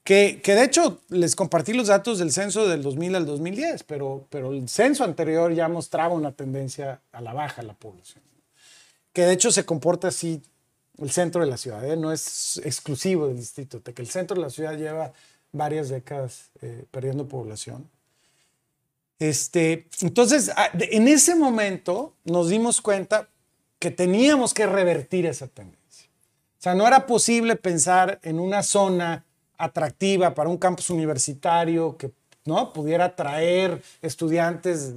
que, 0.04 0.42
que, 0.44 0.54
de 0.54 0.66
hecho 0.66 1.02
les 1.10 1.36
compartí 1.36 1.72
los 1.74 1.88
datos 1.88 2.20
del 2.20 2.32
censo 2.32 2.68
del 2.68 2.82
2000 2.82 3.16
al 3.16 3.26
2010, 3.26 3.84
pero, 3.84 4.26
pero 4.30 4.52
el 4.52 4.68
censo 4.68 5.06
anterior 5.06 5.54
ya 5.54 5.70
mostraba 5.70 6.14
una 6.14 6.34
tendencia 6.34 7.00
a 7.12 7.22
la 7.22 7.34
baja 7.34 7.62
la 7.62 7.74
población. 7.74 8.22
Que 9.14 9.22
de 9.22 9.34
hecho 9.34 9.52
se 9.52 9.64
comporta 9.64 10.10
así 10.10 10.42
el 11.00 11.12
centro 11.12 11.42
de 11.42 11.48
la 11.48 11.58
ciudad, 11.58 11.84
¿eh? 11.90 11.98
no 11.98 12.12
es 12.12 12.62
exclusivo 12.64 13.28
del 13.28 13.38
distrito, 13.38 13.82
que 13.82 14.02
el 14.02 14.08
centro 14.08 14.36
de 14.36 14.42
la 14.42 14.50
ciudad 14.50 14.78
lleva 14.78 15.12
varias 15.52 15.90
décadas 15.90 16.50
eh, 16.62 16.86
perdiendo 16.92 17.28
población. 17.28 17.90
Este, 19.20 19.88
entonces, 20.02 20.52
ah, 20.56 20.70
en 20.74 21.08
ese 21.08 21.36
momento 21.36 22.14
nos 22.26 22.50
dimos 22.50 22.82
cuenta 22.82 23.28
que 23.80 23.92
teníamos 23.92 24.54
que 24.54 24.66
revertir 24.66 25.26
esa 25.26 25.48
tendencia. 25.48 26.10
O 26.60 26.64
sea, 26.64 26.76
no 26.76 26.88
era 26.88 27.06
posible 27.06 27.56
pensar 27.56 28.20
en 28.24 28.40
una 28.40 28.64
zona 28.64 29.26
atractiva 29.58 30.34
para 30.34 30.50
un 30.50 30.58
campus 30.58 30.90
universitario 30.90 31.98
que 31.98 32.12
¿no? 32.46 32.74
pudiera 32.74 33.06
atraer 33.06 33.82
estudiantes 34.02 34.94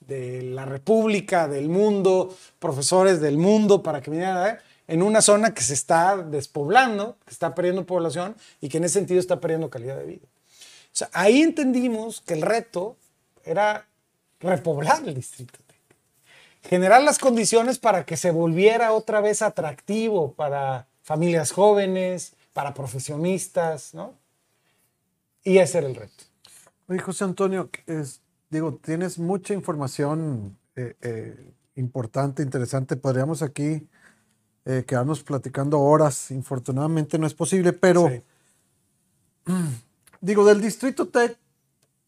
de 0.00 0.42
la 0.42 0.64
República, 0.64 1.48
del 1.48 1.68
mundo, 1.68 2.34
profesores 2.58 3.20
del 3.20 3.36
mundo 3.36 3.82
para 3.82 4.00
que 4.00 4.10
vinieran 4.10 4.36
a 4.36 4.42
ver 4.44 4.67
en 4.88 5.02
una 5.02 5.22
zona 5.22 5.54
que 5.54 5.62
se 5.62 5.74
está 5.74 6.16
despoblando, 6.16 7.18
que 7.26 7.32
está 7.32 7.54
perdiendo 7.54 7.86
población 7.86 8.34
y 8.60 8.68
que 8.68 8.78
en 8.78 8.84
ese 8.84 8.94
sentido 8.94 9.20
está 9.20 9.38
perdiendo 9.38 9.70
calidad 9.70 9.98
de 9.98 10.06
vida. 10.06 10.26
O 10.26 10.96
sea, 10.98 11.10
ahí 11.12 11.42
entendimos 11.42 12.22
que 12.22 12.34
el 12.34 12.42
reto 12.42 12.96
era 13.44 13.86
repoblar 14.40 15.06
el 15.06 15.14
distrito. 15.14 15.58
Generar 16.62 17.02
las 17.02 17.18
condiciones 17.18 17.78
para 17.78 18.04
que 18.04 18.16
se 18.16 18.30
volviera 18.30 18.92
otra 18.92 19.20
vez 19.20 19.42
atractivo 19.42 20.32
para 20.32 20.88
familias 21.02 21.52
jóvenes, 21.52 22.34
para 22.52 22.74
profesionistas, 22.74 23.94
¿no? 23.94 24.14
Y 25.44 25.58
ese 25.58 25.78
era 25.78 25.86
el 25.86 25.94
reto. 25.94 26.24
Oye, 26.88 26.98
José 26.98 27.24
Antonio, 27.24 27.70
es, 27.86 28.20
digo, 28.50 28.74
tienes 28.74 29.18
mucha 29.18 29.54
información 29.54 30.58
eh, 30.74 30.96
eh, 31.00 31.52
importante, 31.76 32.42
interesante. 32.42 32.96
Podríamos 32.96 33.40
aquí 33.42 33.88
eh, 34.68 34.84
quedarnos 34.86 35.22
platicando 35.24 35.80
horas. 35.80 36.30
Infortunadamente 36.30 37.18
no 37.18 37.26
es 37.26 37.34
posible, 37.34 37.72
pero 37.72 38.08
Sí. 38.08 38.22
digo, 40.20 40.44
del 40.44 40.60
Distrito 40.60 41.08
Tech 41.08 41.36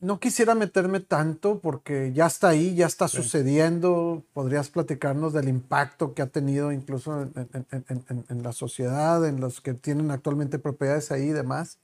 no 0.01 0.19
quisiera 0.19 0.55
meterme 0.55 1.01
tanto 1.01 1.59
porque 1.59 2.13
ya 2.15 2.27
está 2.27 2.49
ahí, 2.49 2.75
ya 2.75 2.87
está 2.87 3.07
sucediendo. 3.09 4.23
Podrías 4.33 4.69
platicarnos 4.71 5.33
del 5.35 5.49
impacto 5.49 6.15
que 6.15 6.23
ha 6.23 6.27
tenido 6.27 6.73
incluso 6.73 7.23
en, 7.23 7.33
en- 7.35 7.85
en- 8.09 8.25
en- 8.29 8.43
la 8.43 8.53
sociedad, 8.53 9.27
en 9.27 9.41
los 9.41 9.61
que 9.61 9.75
tienen 9.75 10.11
actualmente 10.11 10.59
propiedades 10.59 11.11
ahí 11.13 11.25
y 11.25 11.33
demás. 11.33 11.79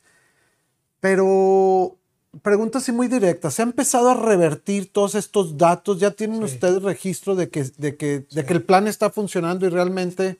Pero 1.01 1.97
pregunta 2.43 2.79
así 2.79 2.91
muy 2.93 3.09
directa, 3.09 3.51
¿se 3.51 3.63
ha 3.63 3.65
empezado 3.67 4.11
a 4.11 4.15
revertir 4.15 4.91
todos 4.93 5.15
estos 5.15 5.57
datos? 5.59 6.01
¿Ya 6.01 6.11
tienen 6.11 6.39
Sí. 6.39 6.55
ustedes 6.55 6.83
registro 6.83 7.35
de 7.35 7.49
que, 7.51 7.65
de, 7.77 7.97
que, 7.97 8.27
de 8.31 8.45
que 8.45 8.53
el 8.55 8.63
plan 8.63 8.87
está 8.87 9.11
funcionando 9.11 9.67
y 9.67 9.69
realmente 9.69 10.39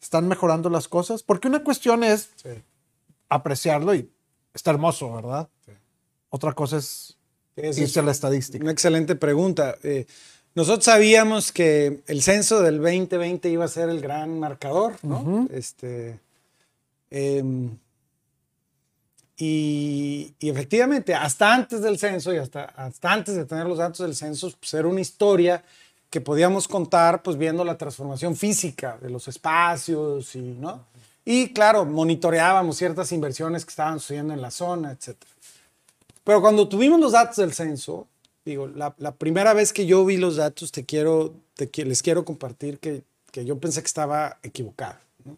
están 0.00 0.28
mejorando 0.28 0.70
las 0.70 0.88
cosas? 0.88 1.22
Porque 1.22 1.48
una 1.48 1.62
cuestión 1.64 2.04
es 2.04 2.30
Sí. 2.36 2.50
apreciarlo 3.28 3.94
y 3.94 4.10
está 4.54 4.70
hermoso, 4.70 5.12
¿verdad? 5.12 5.48
Sí. 5.66 5.72
Otra 6.30 6.52
cosa 6.52 6.76
es 6.78 7.16
Esa 7.56 7.68
es 7.68 7.78
irse 7.78 8.00
a 8.00 8.02
la 8.02 8.12
estadística. 8.12 8.62
una 8.62 8.72
excelente 8.72 9.16
pregunta. 9.16 9.76
Eh, 9.82 10.06
nosotros 10.54 10.84
sabíamos 10.84 11.52
que 11.52 12.02
el 12.06 12.22
censo 12.22 12.62
del 12.62 12.78
2020 12.80 13.48
iba 13.50 13.64
a 13.64 13.68
ser 13.68 13.88
el 13.90 14.00
gran 14.00 14.38
marcador, 14.40 14.96
¿no? 15.02 15.46
Este, 15.52 16.18
em, 17.10 17.76
y, 19.36 20.34
y 20.40 20.48
efectivamente, 20.50 21.14
hasta 21.14 21.54
antes 21.54 21.80
del 21.80 21.98
censo 21.98 22.34
y 22.34 22.38
hasta, 22.38 22.64
hasta 22.64 23.12
antes 23.12 23.36
de 23.36 23.44
tener 23.44 23.66
los 23.66 23.78
datos 23.78 23.98
del 24.04 24.16
censo, 24.16 24.52
pues 24.58 24.74
era 24.74 24.88
una 24.88 25.00
historia 25.00 25.62
que 26.10 26.20
podíamos 26.20 26.68
contar 26.68 27.22
pues 27.22 27.36
viendo 27.36 27.64
la 27.64 27.76
transformación 27.76 28.36
física 28.36 28.98
de 29.00 29.10
los 29.10 29.28
espacios 29.28 30.34
y, 30.34 30.40
¿no? 30.40 30.84
Y 31.24 31.52
claro, 31.52 31.84
monitoreábamos 31.84 32.76
ciertas 32.78 33.12
inversiones 33.12 33.64
que 33.64 33.70
estaban 33.70 34.00
sucediendo 34.00 34.32
en 34.32 34.40
la 34.40 34.50
zona, 34.50 34.92
etcétera. 34.92 35.30
Pero 36.24 36.40
cuando 36.40 36.68
tuvimos 36.68 36.98
los 37.00 37.12
datos 37.12 37.36
del 37.36 37.52
censo, 37.52 38.06
digo, 38.44 38.66
la, 38.66 38.94
la 38.98 39.12
primera 39.12 39.52
vez 39.52 39.72
que 39.74 39.84
yo 39.86 40.04
vi 40.06 40.16
los 40.16 40.36
datos, 40.36 40.72
te 40.72 40.84
quiero, 40.84 41.34
te 41.54 41.70
les 41.84 42.02
quiero 42.02 42.24
compartir 42.24 42.78
que, 42.78 43.02
que 43.30 43.44
yo 43.44 43.58
pensé 43.58 43.82
que 43.82 43.86
estaba 43.86 44.38
equivocado. 44.42 44.96
¿no? 45.26 45.36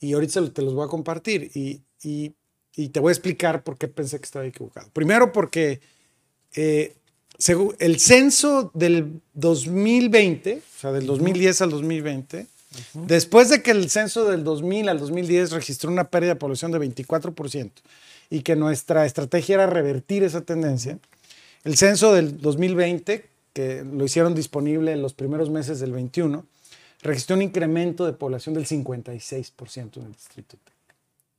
Y 0.00 0.12
ahorita 0.12 0.50
te 0.52 0.62
los 0.62 0.74
voy 0.74 0.84
a 0.84 0.88
compartir 0.88 1.50
y, 1.54 1.80
y- 2.02 2.32
y 2.76 2.88
te 2.90 3.00
voy 3.00 3.10
a 3.10 3.12
explicar 3.12 3.62
por 3.64 3.76
qué 3.76 3.88
pensé 3.88 4.18
que 4.18 4.24
estaba 4.24 4.46
equivocado. 4.46 4.88
Primero 4.92 5.32
porque 5.32 5.80
eh, 6.54 6.94
el 7.78 8.00
censo 8.00 8.70
del 8.74 9.20
2020, 9.34 10.56
o 10.58 10.80
sea, 10.80 10.92
del 10.92 11.06
2010 11.06 11.62
al 11.62 11.70
2020, 11.70 12.46
después 12.94 13.48
de 13.48 13.62
que 13.62 13.70
el 13.70 13.90
censo 13.90 14.28
del 14.28 14.44
2000 14.44 14.88
al 14.88 14.98
2010 14.98 15.52
registró 15.52 15.90
una 15.90 16.04
pérdida 16.04 16.34
de 16.34 16.40
población 16.40 16.70
de 16.70 16.78
24% 16.78 17.70
y 18.28 18.42
que 18.42 18.56
nuestra 18.56 19.06
estrategia 19.06 19.54
era 19.54 19.66
revertir 19.66 20.22
esa 20.22 20.42
tendencia, 20.42 20.98
el 21.64 21.76
censo 21.76 22.12
del 22.14 22.40
2020, 22.40 23.26
que 23.52 23.84
lo 23.84 24.04
hicieron 24.04 24.34
disponible 24.34 24.92
en 24.92 25.02
los 25.02 25.14
primeros 25.14 25.50
meses 25.50 25.80
del 25.80 25.92
21, 25.92 26.44
registró 27.02 27.36
un 27.36 27.42
incremento 27.42 28.06
de 28.06 28.12
población 28.12 28.54
del 28.54 28.66
56% 28.66 29.96
en 29.96 30.04
el 30.04 30.12
distrito. 30.12 30.56
Tec. 30.62 30.74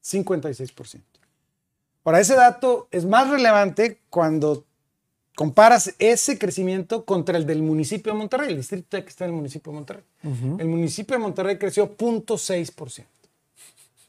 56%. 0.03 1.00
Ahora, 2.03 2.20
ese 2.20 2.36
dato 2.36 2.88
es 2.91 3.05
más 3.05 3.29
relevante 3.29 4.00
cuando 4.10 4.65
comparas 5.36 5.94
ese 6.00 6.38
crecimiento 6.38 7.06
contra 7.06 7.38
el 7.38 7.46
del 7.46 7.62
municipio 7.62 8.14
de 8.14 8.20
Monterrey. 8.20 8.50
El 8.50 8.58
distrito 8.58 8.88
Tec 8.90 9.08
está 9.08 9.26
en 9.26 9.32
el 9.32 9.36
municipio 9.36 9.72
de 9.72 9.76
Monterrey. 9.76 10.04
El 10.60 10.68
municipio 10.68 11.16
de 11.16 11.24
Monterrey 11.24 11.58
creció 11.58 11.96
0.6%. 11.96 13.06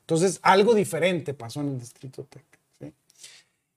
Entonces, 0.00 0.40
algo 0.42 0.74
diferente 0.74 1.32
pasó 1.32 1.60
en 1.60 1.68
el 1.68 1.78
distrito 1.78 2.24
Tec. 2.24 2.44
¿sí? 2.80 2.92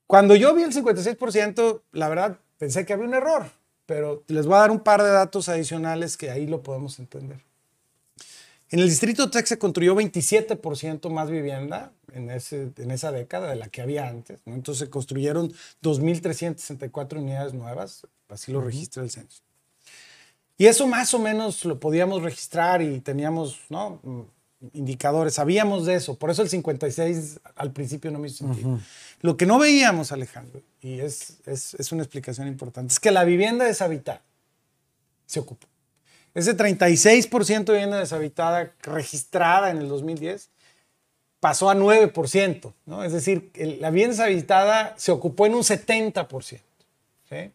Cuando 0.08 0.36
yo 0.36 0.54
vi 0.54 0.64
el 0.64 0.74
56%, 0.74 1.81
la 1.92 2.10
verdad 2.10 2.40
pensé 2.58 2.86
que 2.86 2.94
había 2.94 3.05
un 3.08 3.14
error, 3.14 3.50
pero 3.86 4.24
les 4.27 4.46
voy 4.46 4.55
a 4.55 4.60
dar 4.60 4.72
un 4.72 4.79
par 4.79 5.03
de 5.03 5.10
datos 5.10 5.48
adicionales 5.50 6.18
que 6.18 6.31
ahí 6.31 6.48
lo 6.48 6.62
podemos 6.62 7.00
entender. 7.00 7.40
En 8.72 8.80
el 8.80 8.90
distrito 8.90 9.30
Tech 9.30 9.46
se 9.46 9.60
construyó 9.60 9.96
27% 9.96 11.10
más 11.10 11.30
vivienda 11.30 11.92
en, 12.14 12.32
ese, 12.32 12.72
en 12.78 12.92
esa 12.92 13.12
década 13.12 13.50
de 13.50 13.56
la 13.56 13.68
que 13.68 13.82
había 13.82 14.08
antes. 14.08 14.40
¿no? 14.46 14.56
Entonces 14.56 14.86
se 14.86 14.90
construyeron 14.90 15.51
2.364 15.84 17.18
unidades 17.18 17.54
nuevas, 17.54 18.08
así 18.30 18.51
lo 18.51 18.62
registra 18.62 19.04
el 19.04 19.12
censo. 19.12 19.44
Y 20.58 20.66
eso 20.66 20.88
más 20.88 21.14
o 21.14 21.20
menos 21.20 21.66
lo 21.66 21.80
podíamos 21.80 22.24
registrar 22.24 22.82
y 22.82 23.01
teníamos 23.01 23.60
¿no? 23.70 24.00
Mm, 24.04 24.22
indicadores, 24.74 25.36
sabíamos 25.36 25.86
de 25.86 25.96
eso. 25.96 26.16
Por 26.16 26.32
eso 26.32 26.42
el 26.42 26.50
56 26.50 27.42
al 27.56 27.72
principio 27.72 28.10
no 28.10 28.20
me 28.20 28.30
hizo 28.30 28.46
sentido. 28.46 28.80
Lo 29.22 29.38
que 29.38 29.46
no 29.46 29.60
veíamos, 29.60 30.12
Alejandro, 30.12 30.62
y 30.82 31.01
es, 31.01 31.40
es, 31.46 31.75
es 31.75 31.92
una 31.92 32.04
explicación 32.04 32.48
importante, 32.48 32.94
es 32.94 33.00
que 33.00 33.12
la 33.12 33.25
vivienda 33.25 33.66
deshabitada 33.66 34.22
se 35.25 35.40
ocupó. 35.40 35.68
Ese 36.35 36.53
36% 36.55 37.65
de 37.71 37.74
vivienda 37.74 37.98
deshabitada 38.00 38.71
registrada 38.83 39.71
en 39.71 39.77
el 39.77 39.87
2010 39.87 40.50
pasó 41.39 41.69
a 41.69 41.75
9%, 41.75 42.74
¿no? 42.85 43.03
Es 43.03 43.13
decir, 43.13 43.51
el- 43.55 43.79
la 43.81 43.89
vivienda 43.89 44.15
deshabitada 44.25 44.93
se 44.98 45.11
ocupó 45.11 45.45
en 45.45 45.55
un 45.55 45.63
70%. 45.63 46.61
¿sí? 47.29 47.51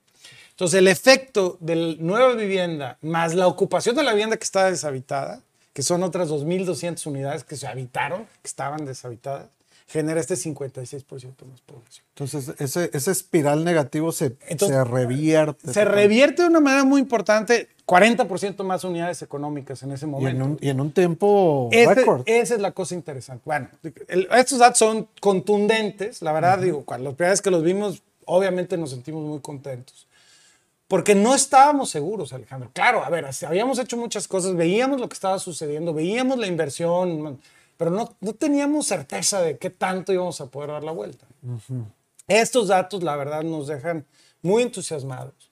Entonces, 0.51 0.79
el 0.79 0.89
efecto 0.89 1.57
de 1.61 1.77
la 1.77 1.95
nueva 1.99 2.33
vivienda 2.35 2.99
más 3.03 3.35
la 3.35 3.47
ocupación 3.47 3.95
de 3.97 4.03
la 4.03 4.13
vivienda 4.13 4.37
que 4.37 4.45
está 4.45 4.71
deshabitada, 4.71 5.41
que 5.73 5.83
son 5.83 6.03
otras 6.03 6.29
2.200 6.29 7.07
unidades 7.07 7.45
que 7.45 7.57
se 7.57 7.67
habitaron, 7.67 8.25
que 8.43 8.49
estaban 8.49 8.85
deshabitadas, 8.85 9.47
genera 9.91 10.21
este 10.21 10.35
56% 10.35 11.45
más 11.47 11.61
población. 11.63 12.07
Entonces, 12.15 12.55
ese, 12.59 12.91
ese 12.93 13.11
espiral 13.11 13.65
negativo 13.65 14.13
se, 14.13 14.37
Entonces, 14.47 14.77
se 14.79 14.85
revierte. 14.85 15.73
Se 15.73 15.85
revierte 15.85 16.43
de 16.43 16.49
una 16.49 16.61
manera 16.61 16.85
muy 16.85 17.01
importante, 17.01 17.69
40% 17.87 18.63
más 18.63 18.85
unidades 18.85 19.21
económicas 19.23 19.83
en 19.83 19.91
ese 19.91 20.05
Y 20.05 20.09
en 20.09 20.11
momento. 20.13 20.45
un, 20.45 20.59
y 20.61 20.69
en 20.69 20.81
un 20.81 20.93
tiempo 20.93 21.69
Este- 21.73 21.95
récord. 21.97 22.23
esa 22.27 22.55
es 22.55 22.61
la 22.61 22.71
cosa 22.71 22.95
interesante. 22.95 23.43
Bueno, 23.45 23.69
el- 24.07 24.29
estos 24.37 24.61
datos 24.61 24.79
son 24.79 25.09
contundentes, 25.21 26.23
la 26.23 26.33
verdad, 26.33 26.59
digo, 26.61 26.85
cuando 26.85 27.11
las 27.11 27.17
primeras 27.17 27.43
que 27.43 27.51
los 27.51 27.63
vimos, 27.65 28.01
obviamente 28.27 28.77
nos 28.79 28.91
sentimos 28.91 29.25
muy 29.25 29.41
contentos. 29.41 30.07
Porque 30.87 31.15
no 31.17 31.35
estábamos 31.35 31.91
seguros, 31.91 32.33
Alejandro. 32.33 32.71
Claro, 32.73 33.05
a 33.05 33.11
ver, 33.11 33.25
habíamos 33.47 33.79
hecho 33.79 33.97
muchas 33.97 34.27
cosas, 34.29 34.55
veíamos 34.57 35.01
lo 35.01 35.09
que 35.09 35.15
estaba 35.15 35.39
sucediendo, 35.39 35.93
veíamos 35.95 36.39
la 36.39 36.47
inversión, 36.49 37.41
pero 37.81 37.91
no, 37.91 38.15
no 38.21 38.35
teníamos 38.35 38.89
certeza 38.89 39.41
de 39.41 39.57
qué 39.57 39.71
tanto 39.71 40.13
íbamos 40.13 40.39
a 40.43 40.51
poder 40.51 40.69
dar 40.69 40.85
la 40.85 40.93
vuelta. 40.93 41.27
Estos 42.29 42.69
datos, 42.69 43.03
la 43.03 43.17
verdad, 43.17 43.43
nos 43.43 43.69
dejan 43.69 44.05
muy 44.43 44.65
entusiasmados. 44.65 45.51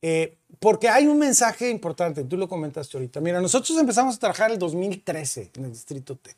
Eh, 0.00 0.38
porque 0.60 0.88
hay 0.88 1.08
un 1.08 1.18
mensaje 1.18 1.68
importante, 1.68 2.22
tú 2.22 2.36
lo 2.36 2.48
comentaste 2.48 2.96
ahorita. 2.96 3.20
Mira, 3.20 3.40
nosotros 3.40 3.76
empezamos 3.78 4.14
a 4.14 4.18
trabajar 4.20 4.52
el 4.52 4.60
2013 4.60 5.50
en 5.56 5.64
el 5.64 5.72
Distrito 5.72 6.14
Tech. 6.14 6.36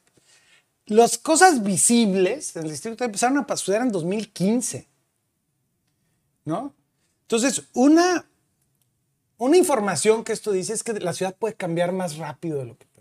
Las 0.87 1.19
cosas 1.19 1.63
visibles 1.63 2.57
en 2.57 2.63
el 2.63 2.71
Distrito 2.71 2.97
Tech 2.97 3.09
empezaron 3.09 3.37
a 3.47 3.57
suceder 3.59 3.83
en 3.83 3.93
2015. 3.93 4.89
¿No? 6.47 6.73
Entonces, 7.25 7.65
una, 7.75 8.25
una 9.37 9.59
información 9.59 10.25
que 10.25 10.33
esto 10.33 10.53
dice 10.53 10.73
es 10.73 10.83
que 10.83 10.95
la 10.95 11.13
ciudad 11.13 11.37
puede 11.39 11.53
cambiar 11.53 11.93
más 11.93 12.17
rápido 12.17 12.61
de 12.61 12.65
lo 12.65 12.79
que. 12.79 12.92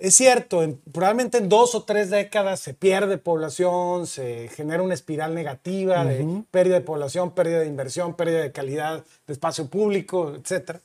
Es 0.00 0.14
cierto, 0.14 0.62
en- 0.62 0.78
probablemente 0.92 1.38
en 1.38 1.48
dos 1.48 1.74
o 1.74 1.82
tres 1.84 2.08
décadas 2.10 2.60
se 2.60 2.72
pierde 2.74 3.18
población, 3.18 4.06
se 4.06 4.48
genera 4.48 4.82
una 4.82 4.94
espiral 4.94 5.34
negativa 5.34 6.04
de 6.04 6.24
pérdida 6.50 6.76
de 6.76 6.80
población, 6.80 7.32
pérdida 7.34 7.60
de 7.60 7.66
inversión, 7.66 8.14
pérdida 8.14 8.40
de 8.40 8.50
calidad 8.52 9.04
de 9.26 9.32
espacio 9.32 9.66
público, 9.68 10.34
etc. 10.34 10.78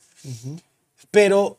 Pero 1.10 1.58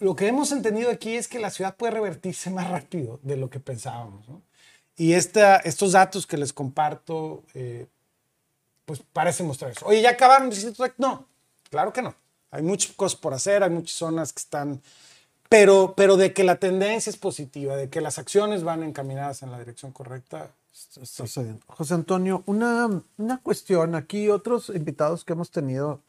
lo 0.00 0.16
que 0.16 0.26
hemos 0.26 0.50
entendido 0.52 0.90
aquí 0.90 1.14
es 1.16 1.28
que 1.28 1.38
la 1.38 1.50
ciudad 1.50 1.76
puede 1.76 1.92
revertirse 1.92 2.50
más 2.50 2.68
rápido 2.68 3.20
de 3.22 3.36
lo 3.36 3.50
que 3.50 3.60
pensábamos. 3.60 4.28
¿no? 4.28 4.42
Y 4.96 5.12
esta, 5.12 5.56
estos 5.58 5.92
datos 5.92 6.26
que 6.26 6.36
les 6.36 6.52
comparto, 6.52 7.44
eh, 7.54 7.86
pues 8.84 9.00
parecen 9.12 9.46
mostrar 9.46 9.70
eso. 9.70 9.86
Oye, 9.86 10.02
¿ya 10.02 10.10
acabaron? 10.10 10.50
No, 10.98 11.26
claro 11.70 11.92
que 11.92 12.02
no. 12.02 12.14
Hay 12.50 12.62
muchas 12.62 12.92
cosas 12.92 13.18
por 13.18 13.32
hacer, 13.34 13.62
hay 13.62 13.70
muchas 13.70 13.96
zonas 13.96 14.32
que 14.32 14.40
están... 14.40 14.82
Pero, 15.48 15.94
pero 15.96 16.16
de 16.16 16.32
que 16.32 16.44
la 16.44 16.56
tendencia 16.56 17.10
es 17.10 17.16
positiva, 17.16 17.76
de 17.76 17.88
que 17.88 18.00
las 18.00 18.18
acciones 18.18 18.64
van 18.64 18.82
encaminadas 18.82 19.42
en 19.42 19.50
la 19.50 19.58
dirección 19.58 19.92
correcta. 19.92 20.50
Está 21.00 21.26
sucediendo. 21.26 21.60
José 21.68 21.94
Antonio, 21.94 22.42
una, 22.46 23.02
una 23.16 23.38
cuestión. 23.38 23.94
Aquí 23.94 24.28
otros 24.28 24.70
invitados 24.70 25.24
que 25.24 25.32
hemos 25.32 25.50
tenido 25.50 26.00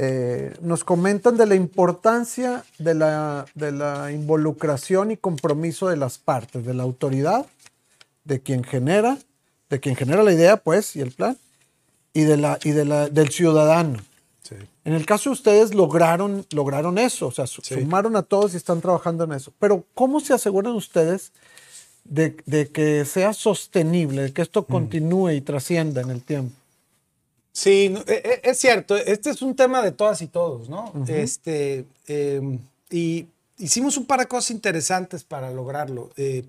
eh, 0.00 0.54
nos 0.60 0.84
comentan 0.84 1.36
de 1.36 1.46
la 1.46 1.56
importancia 1.56 2.64
de 2.78 2.94
la, 2.94 3.46
de 3.54 3.72
la 3.72 4.12
involucración 4.12 5.10
y 5.10 5.16
compromiso 5.16 5.88
de 5.88 5.96
las 5.96 6.18
partes, 6.18 6.64
de 6.64 6.72
la 6.72 6.84
autoridad, 6.84 7.46
de 8.22 8.40
quien 8.40 8.62
genera, 8.62 9.18
de 9.70 9.80
quien 9.80 9.96
genera 9.96 10.22
la 10.22 10.32
idea, 10.32 10.58
pues, 10.58 10.94
y 10.94 11.00
el 11.00 11.10
plan, 11.10 11.36
y, 12.12 12.22
de 12.22 12.36
la, 12.36 12.60
y 12.62 12.70
de 12.70 12.84
la, 12.84 13.08
del 13.08 13.30
ciudadano. 13.30 13.98
En 14.84 14.94
el 14.94 15.06
caso 15.06 15.30
de 15.30 15.34
ustedes 15.34 15.74
lograron, 15.74 16.46
lograron 16.50 16.98
eso, 16.98 17.26
o 17.28 17.30
sea, 17.30 17.46
sumaron 17.46 18.16
a 18.16 18.22
todos 18.22 18.54
y 18.54 18.56
están 18.56 18.80
trabajando 18.80 19.24
en 19.24 19.32
eso. 19.32 19.52
Pero 19.58 19.84
¿cómo 19.94 20.20
se 20.20 20.34
aseguran 20.34 20.74
ustedes 20.74 21.32
de, 22.04 22.34
que 22.72 23.04
sea 23.04 23.32
sostenible, 23.32 24.22
de 24.22 24.32
que 24.32 24.42
esto 24.42 24.62
mm. 24.62 24.72
continúe 24.72 25.30
y 25.30 25.40
trascienda 25.40 26.00
en 26.00 26.10
el 26.10 26.22
tiempo? 26.22 26.54
Sí, 27.52 27.94
e, 28.06 28.12
e, 28.12 28.50
es 28.50 28.58
cierto. 28.58 28.96
Este 28.96 29.30
es 29.30 29.42
un 29.42 29.56
tema 29.56 29.82
de 29.82 29.92
todas 29.92 30.22
y 30.22 30.28
todos, 30.28 30.68
¿no? 30.68 30.92
Este, 31.08 31.84
em, 32.06 32.58
y 32.90 33.26
hicimos 33.58 33.96
un 33.96 34.06
par 34.06 34.20
de 34.20 34.26
cosas 34.26 34.52
interesantes 34.52 35.24
para 35.24 35.50
lograrlo. 35.50 36.10
Eh, 36.16 36.44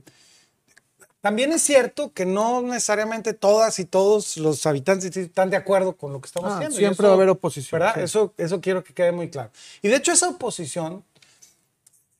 también 1.21 1.51
es 1.51 1.61
cierto 1.61 2.13
que 2.13 2.25
no 2.25 2.61
necesariamente 2.61 3.33
todas 3.33 3.79
y 3.79 3.85
todos 3.85 4.37
los 4.37 4.65
habitantes 4.65 5.15
están 5.17 5.49
de 5.49 5.57
acuerdo 5.57 5.97
con 5.97 6.13
lo 6.13 6.21
que 6.21 6.27
estamos 6.27 6.51
ah, 6.51 6.55
haciendo. 6.55 6.77
Siempre 6.77 7.07
va 7.07 7.13
a 7.13 7.15
haber 7.15 7.29
oposición. 7.29 7.79
¿verdad? 7.79 7.99
Eso, 7.99 8.33
eso 8.37 8.61
quiero 8.61 8.83
que 8.83 8.93
quede 8.93 9.11
muy 9.11 9.29
claro. 9.29 9.51
Y 9.81 9.89
de 9.89 9.97
hecho 9.97 10.11
esa 10.11 10.29
oposición 10.29 11.03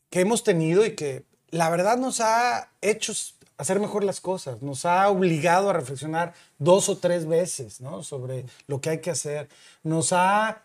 que 0.10 0.20
hemos 0.20 0.44
tenido 0.44 0.86
y 0.86 0.96
que 0.96 1.24
la 1.50 1.70
verdad 1.70 1.98
nos 1.98 2.20
ha 2.20 2.70
hecho 2.82 3.14
hacer 3.58 3.80
mejor 3.80 4.04
las 4.04 4.22
cosas, 4.22 4.62
nos 4.62 4.86
ha 4.86 5.10
obligado 5.10 5.70
a 5.70 5.74
reflexionar 5.74 6.34
dos 6.58 6.90
o 6.90 6.98
tres 6.98 7.28
veces 7.28 7.82
¿no? 7.82 8.04
sobre 8.04 8.46
lo 8.68 8.80
que 8.82 8.90
hay 8.90 9.02
que 9.02 9.12
hacer, 9.12 9.50
nos 9.84 10.14
ha 10.14 10.64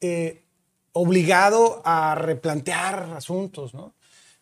eh, 0.00 0.42
obligado 0.92 1.82
a 1.84 2.14
replantear 2.14 3.10
asuntos, 3.14 3.74
¿no? 3.74 3.92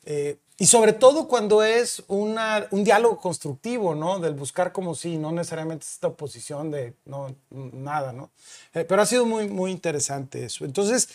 Eh, 0.07 0.39
y 0.59 0.67
sobre 0.67 0.95
todo 0.95 1.29
cuando 1.29 1.63
es 1.63 2.03
una, 2.09 2.67
un 2.71 2.83
diálogo 2.83 3.19
constructivo, 3.19 3.95
¿no? 3.95 4.19
Del 4.19 4.33
buscar 4.33 4.73
como 4.73 4.95
si, 4.95 5.19
no 5.19 5.31
necesariamente 5.31 5.85
esta 5.85 6.07
oposición 6.07 6.71
de 6.71 6.95
no, 7.05 7.35
nada, 7.51 8.13
¿no? 8.13 8.31
Eh, 8.73 8.85
pero 8.85 9.03
ha 9.03 9.07
sido 9.07 9.27
muy, 9.27 9.49
muy 9.49 9.71
interesante 9.71 10.45
eso. 10.45 10.65
Entonces, 10.65 11.11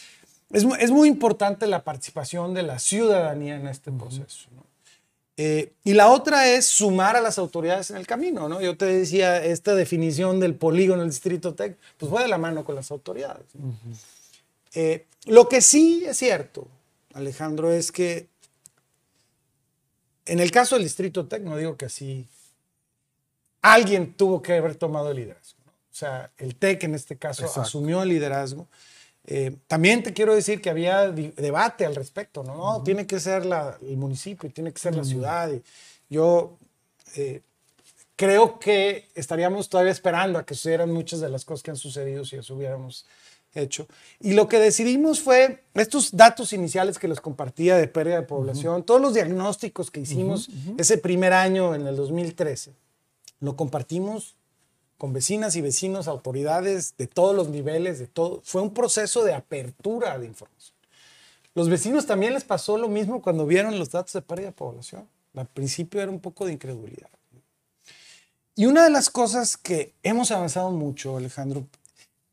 es, 0.51 0.63
es, 0.80 0.91
muy 0.91 1.08
importante 1.08 1.65
la 1.65 1.84
participación 1.84 2.54
de 2.54 2.62
la 2.62 2.77
ciudadanía 2.77 3.56
en 3.56 3.67
este 3.67 3.91
proceso, 3.91 4.47
¿no? 4.56 4.62
Eh, 5.38 5.73
y 5.84 5.93
la 5.93 6.10
otra 6.10 6.47
es 6.49 6.67
sumar 6.67 7.15
a 7.15 7.21
las 7.21 7.39
autoridades 7.39 7.89
en 7.89 7.97
el 7.97 8.06
camino, 8.06 8.47
¿no? 8.47 8.62
Yo 8.62 8.77
te 8.77 8.86
decía, 8.86 9.43
esta 9.43 9.73
definición 9.73 10.39
del 10.39 10.54
polígono 10.54 11.01
del 11.01 11.10
distrito 11.10 11.56
TEC, 11.56 11.77
pues 11.97 12.13
va 12.13 12.21
de 12.21 12.27
la 12.27 12.38
mano 12.38 12.63
con 12.63 12.75
las 12.75 12.91
autoridades. 12.91 13.45
Eh, 14.75 15.08
lo 15.25 15.49
que 15.49 15.62
sí 15.62 16.04
es 16.06 16.17
cierto, 16.17 16.67
Alejandro, 17.13 17.71
es 17.71 17.91
que 17.91 18.27
en 20.25 20.39
el 20.39 20.51
caso 20.51 20.75
del 20.75 20.84
Distrito 20.84 21.27
Tec, 21.27 21.41
no 21.41 21.57
digo 21.57 21.77
que 21.77 21.86
así, 21.86 22.27
alguien 23.62 24.13
tuvo 24.13 24.41
que 24.41 24.53
haber 24.53 24.75
tomado 24.75 25.12
el 25.12 25.17
liderazgo. 25.17 25.60
O 25.91 25.93
sea, 25.93 26.31
el 26.38 26.55
TEC 26.55 26.86
en 26.86 26.95
este 26.95 27.17
caso 27.17 27.45
asumió 27.60 28.01
el 28.03 28.10
liderazgo. 28.10 28.67
Eh, 29.25 29.55
también 29.67 30.01
te 30.01 30.13
quiero 30.13 30.34
decir 30.34 30.62
que 30.62 30.69
había 30.69 31.12
debate 31.12 31.86
al 31.86 31.95
respecto, 31.95 32.43
¿no? 32.43 32.81
Tiene 32.84 33.05
que 33.05 33.19
ser 33.19 33.43
el 33.43 33.97
municipio, 33.97 34.49
tiene 34.51 34.71
que 34.71 34.79
ser 34.79 34.95
la 34.95 35.03
ciudad. 35.03 35.51
Y 35.51 35.62
yo 36.10 36.57
eh, 37.15 37.41
creo 38.15 38.57
que 38.57 39.10
estaríamos 39.15 39.69
todavía 39.69 39.91
esperando 39.91 40.39
a 40.39 40.45
que 40.45 40.55
sucedieran 40.55 40.91
muchas 40.91 41.19
de 41.19 41.29
las 41.29 41.45
cosas 41.45 41.62
que 41.62 41.71
han 41.71 41.77
sucedido 41.77 42.23
si 42.25 42.38
eso 42.38 42.55
hubiéramos 42.55 43.05
hecho. 43.53 43.87
Y 44.19 44.33
lo 44.33 44.47
que 44.47 44.59
decidimos 44.59 45.19
fue 45.19 45.63
estos 45.73 46.15
datos 46.15 46.53
iniciales 46.53 46.99
que 46.99 47.07
les 47.07 47.21
compartía 47.21 47.77
de 47.77 47.87
pérdida 47.87 48.15
de 48.15 48.27
población, 48.27 48.83
todos 48.83 49.01
los 49.01 49.13
diagnósticos 49.13 49.91
que 49.91 50.01
hicimos 50.01 50.49
ese 50.77 50.97
primer 50.97 51.33
año 51.33 51.75
en 51.75 51.87
el 51.87 51.95
2013, 51.95 52.71
lo 53.39 53.55
compartimos 53.55 54.35
con 54.97 55.13
vecinas 55.13 55.55
y 55.55 55.61
vecinos, 55.61 56.07
autoridades 56.07 56.93
de 56.97 57.07
todos 57.07 57.35
los 57.35 57.49
niveles, 57.49 57.97
de 57.97 58.05
todo. 58.05 58.41
Fue 58.43 58.61
un 58.61 58.71
proceso 58.71 59.23
de 59.23 59.33
apertura 59.33 60.19
de 60.19 60.27
información. 60.27 60.75
Los 61.55 61.69
vecinos 61.69 62.05
también 62.05 62.33
les 62.33 62.43
pasó 62.43 62.77
lo 62.77 62.87
mismo 62.87 63.21
cuando 63.21 63.45
vieron 63.45 63.77
los 63.79 63.89
datos 63.89 64.13
de 64.13 64.21
pérdida 64.21 64.47
de 64.47 64.53
población. 64.53 65.07
Al 65.35 65.47
principio 65.47 66.01
era 66.01 66.11
un 66.11 66.19
poco 66.19 66.45
de 66.45 66.53
incredulidad. 66.53 67.09
Y 68.55 68.67
una 68.67 68.83
de 68.83 68.89
las 68.89 69.09
cosas 69.09 69.57
que 69.57 69.93
hemos 70.03 70.29
avanzado 70.29 70.69
mucho, 70.71 71.17
Alejandro, 71.17 71.65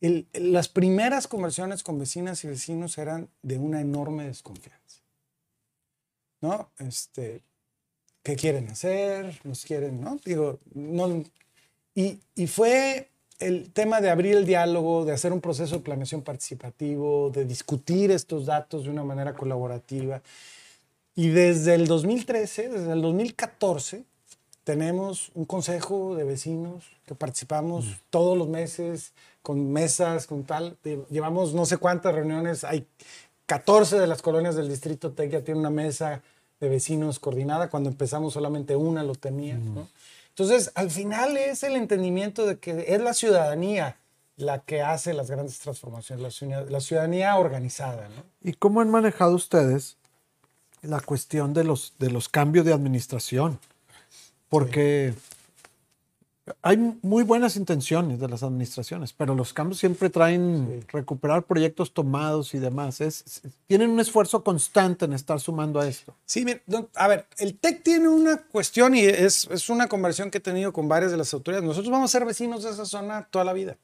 las 0.00 0.68
primeras 0.68 1.26
conversiones 1.26 1.82
con 1.82 1.98
vecinas 1.98 2.44
y 2.44 2.48
vecinos 2.48 2.98
eran 2.98 3.28
de 3.42 3.58
una 3.58 3.80
enorme 3.80 4.26
desconfianza. 4.26 4.78
¿No? 6.40 6.70
Este, 6.78 7.42
¿Qué 8.22 8.37
quieren 8.37 8.68
hacer? 8.68 9.40
¿Nos 9.44 9.64
quieren? 9.64 10.00
¿No? 10.00 10.18
Digo, 10.24 10.58
no. 10.74 11.24
Y, 11.94 12.20
y 12.37 12.46
fue 12.46 13.08
el 13.40 13.70
tema 13.72 14.00
de 14.00 14.11
abrir 14.11 14.37
el 14.37 14.46
diálogo, 14.46 15.04
de 15.04 15.12
hacer 15.12 15.32
un 15.32 15.40
proceso 15.40 15.76
de 15.76 15.82
planeación 15.82 16.22
participativo, 16.22 17.30
de 17.30 17.44
discutir 17.44 18.11
estos 18.11 18.46
datos 18.46 18.84
de 18.84 18.90
una 18.90 19.04
manera 19.04 19.34
colaborativa. 19.34 20.22
Y 21.14 21.28
desde 21.28 21.74
el 21.74 21.87
2013, 21.87 22.68
desde 22.68 22.92
el 22.92 23.02
2014, 23.02 24.04
tenemos 24.68 25.31
un 25.33 25.46
consejo 25.46 26.14
de 26.14 26.24
vecinos 26.24 26.85
que 27.07 27.14
participamos 27.14 27.87
todos 28.11 28.37
los 28.37 28.48
meses 28.48 29.14
con 29.40 29.72
mesas, 29.72 30.26
con 30.26 30.44
tal. 30.44 30.76
Llevamos 31.09 31.54
no 31.54 31.64
sé 31.64 31.78
cuántas 31.78 32.14
reuniones. 32.14 32.64
Hay 32.64 32.87
14 33.46 33.98
de 33.98 34.07
las 34.07 34.20
colonias 34.20 34.57
del 34.57 34.68
distrito 34.68 35.12
TEC 35.12 35.31
ya 35.31 35.40
tienen 35.40 35.61
una 35.61 35.70
mesa 35.70 36.20
de 36.61 36.68
vecinos 36.68 37.18
coordinada. 37.18 37.70
Cuando 37.70 37.88
empezamos 37.88 38.35
solamente 38.35 38.76
una 38.76 39.02
lo 39.02 39.14
tenía. 39.14 39.59
Entonces, 40.28 40.70
al 40.74 40.90
final 40.90 41.38
es 41.38 41.62
el 41.62 41.74
entendimiento 41.74 42.44
de 42.44 42.59
que 42.59 42.85
es 42.88 43.00
la 43.00 43.14
ciudadanía 43.14 43.96
la 44.37 44.59
que 44.59 44.83
hace 44.83 45.14
las 45.14 45.31
grandes 45.31 45.61
transformaciones, 45.61 46.22
la 46.22 46.31
ciudadanía, 46.31 46.70
la 46.70 46.81
ciudadanía 46.81 47.37
organizada. 47.37 48.11
¿Y 48.42 48.52
cómo 48.52 48.83
han 48.83 48.90
manejado 48.90 49.35
ustedes 49.35 49.96
la 50.83 51.00
cuestión 51.00 51.54
de 51.54 51.64
los, 51.64 51.94
de 51.98 52.11
los 52.11 52.28
cambios 52.28 52.66
de 52.66 52.74
administración? 52.74 53.59
Porque 54.48 55.14
hay 56.62 56.76
muy 57.02 57.24
buenas 57.24 57.56
intenciones 57.56 58.18
de 58.18 58.28
las 58.28 58.42
administraciones, 58.42 59.12
pero 59.12 59.34
los 59.34 59.52
cambios 59.52 59.78
siempre 59.78 60.08
traen 60.11 60.84
recuperar 60.88 61.44
proyectos 61.44 61.92
tomados 61.92 62.54
y 62.54 62.58
demás. 62.58 63.00
Es, 63.00 63.42
tienen 63.66 63.90
un 63.90 64.00
esfuerzo 64.00 64.42
constante 64.42 65.04
en 65.04 65.12
estar 65.12 65.40
sumando 65.40 65.80
a 65.80 65.87
esto. 65.87 66.14
Sí, 66.24 66.46
a 66.94 67.08
ver, 67.08 67.26
el 67.38 67.58
TEC 67.58 67.82
tiene 67.82 68.08
una 68.08 68.38
cuestión 68.38 68.94
y 68.94 69.00
es, 69.00 69.46
es, 69.50 69.68
una 69.68 69.88
conversión 69.88 70.30
que 70.30 70.38
he 70.38 70.40
tenido 70.42 70.72
con 70.72 70.88
varias 70.88 71.11
de 71.11 71.18
las 71.18 71.32
autoridades. 71.34 71.66
Nosotros 71.66 71.90
vamos 71.90 72.11
a 72.11 72.18
ser 72.18 72.24
vecinos 72.24 72.62
de 72.62 72.70
esa 72.70 72.87
zona 72.87 73.28
toda 73.30 73.44
la 73.44 73.52
vida, 73.52 73.76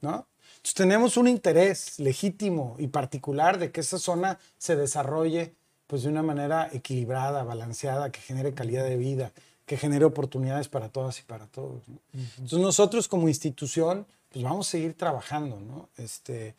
¿no? 0.00 0.26
Entonces 0.56 0.74
tenemos 0.74 1.16
un 1.16 1.28
interés 1.28 2.00
legítimo 2.00 2.74
y 2.78 2.88
particular 2.88 3.58
de 3.58 3.70
que 3.70 3.80
esa 3.80 3.98
zona 3.98 4.38
se 4.58 4.74
desarrolle 4.74 5.54
pues 5.86 6.02
de 6.02 6.10
una 6.10 6.22
manera 6.22 6.68
equilibrada, 6.72 7.44
balanceada, 7.44 8.10
que 8.12 8.20
genere 8.20 8.52
calidad 8.52 8.84
de 8.84 8.96
vida, 8.96 9.32
que 9.68 9.76
genere 9.76 10.06
oportunidades 10.06 10.66
para 10.66 10.88
todas 10.88 11.20
y 11.20 11.22
para 11.22 11.46
todos. 11.46 11.82
Entonces 12.14 12.58
nosotros 12.58 13.06
como 13.06 13.28
institución, 13.28 14.06
pues 14.32 14.42
vamos 14.42 14.66
a 14.66 14.70
seguir 14.70 14.94
trabajando, 14.94 15.60
¿no? 15.60 15.90
Este, 15.98 16.54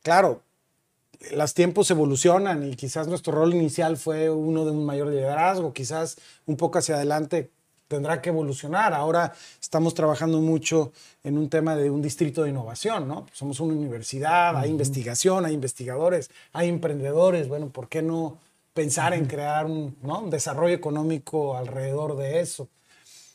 claro, 0.00 0.42
los 1.32 1.54
tiempos 1.54 1.90
evolucionan 1.90 2.62
y 2.62 2.76
quizás 2.76 3.08
nuestro 3.08 3.32
rol 3.32 3.52
inicial 3.52 3.96
fue 3.96 4.30
uno 4.30 4.64
de 4.64 4.70
un 4.70 4.86
mayor 4.86 5.08
liderazgo, 5.08 5.72
quizás 5.72 6.16
un 6.46 6.56
poco 6.56 6.78
hacia 6.78 6.94
adelante 6.94 7.50
tendrá 7.88 8.22
que 8.22 8.30
evolucionar. 8.30 8.94
Ahora 8.94 9.32
estamos 9.60 9.92
trabajando 9.92 10.40
mucho 10.40 10.92
en 11.24 11.36
un 11.36 11.48
tema 11.50 11.74
de 11.74 11.90
un 11.90 12.00
distrito 12.00 12.44
de 12.44 12.50
innovación, 12.50 13.08
¿no? 13.08 13.26
Somos 13.32 13.58
una 13.58 13.74
universidad, 13.74 14.56
hay 14.56 14.70
investigación, 14.70 15.44
hay 15.44 15.52
investigadores, 15.54 16.30
hay 16.52 16.68
emprendedores, 16.68 17.48
bueno, 17.48 17.70
¿por 17.70 17.88
qué 17.88 18.02
no 18.02 18.38
pensar 18.74 19.14
en 19.14 19.26
crear 19.26 19.66
un, 19.66 19.96
desarrollo 20.30 20.74
económico 20.74 21.56
alrededor 21.56 22.16
de 22.16 22.40
eso. 22.40 22.68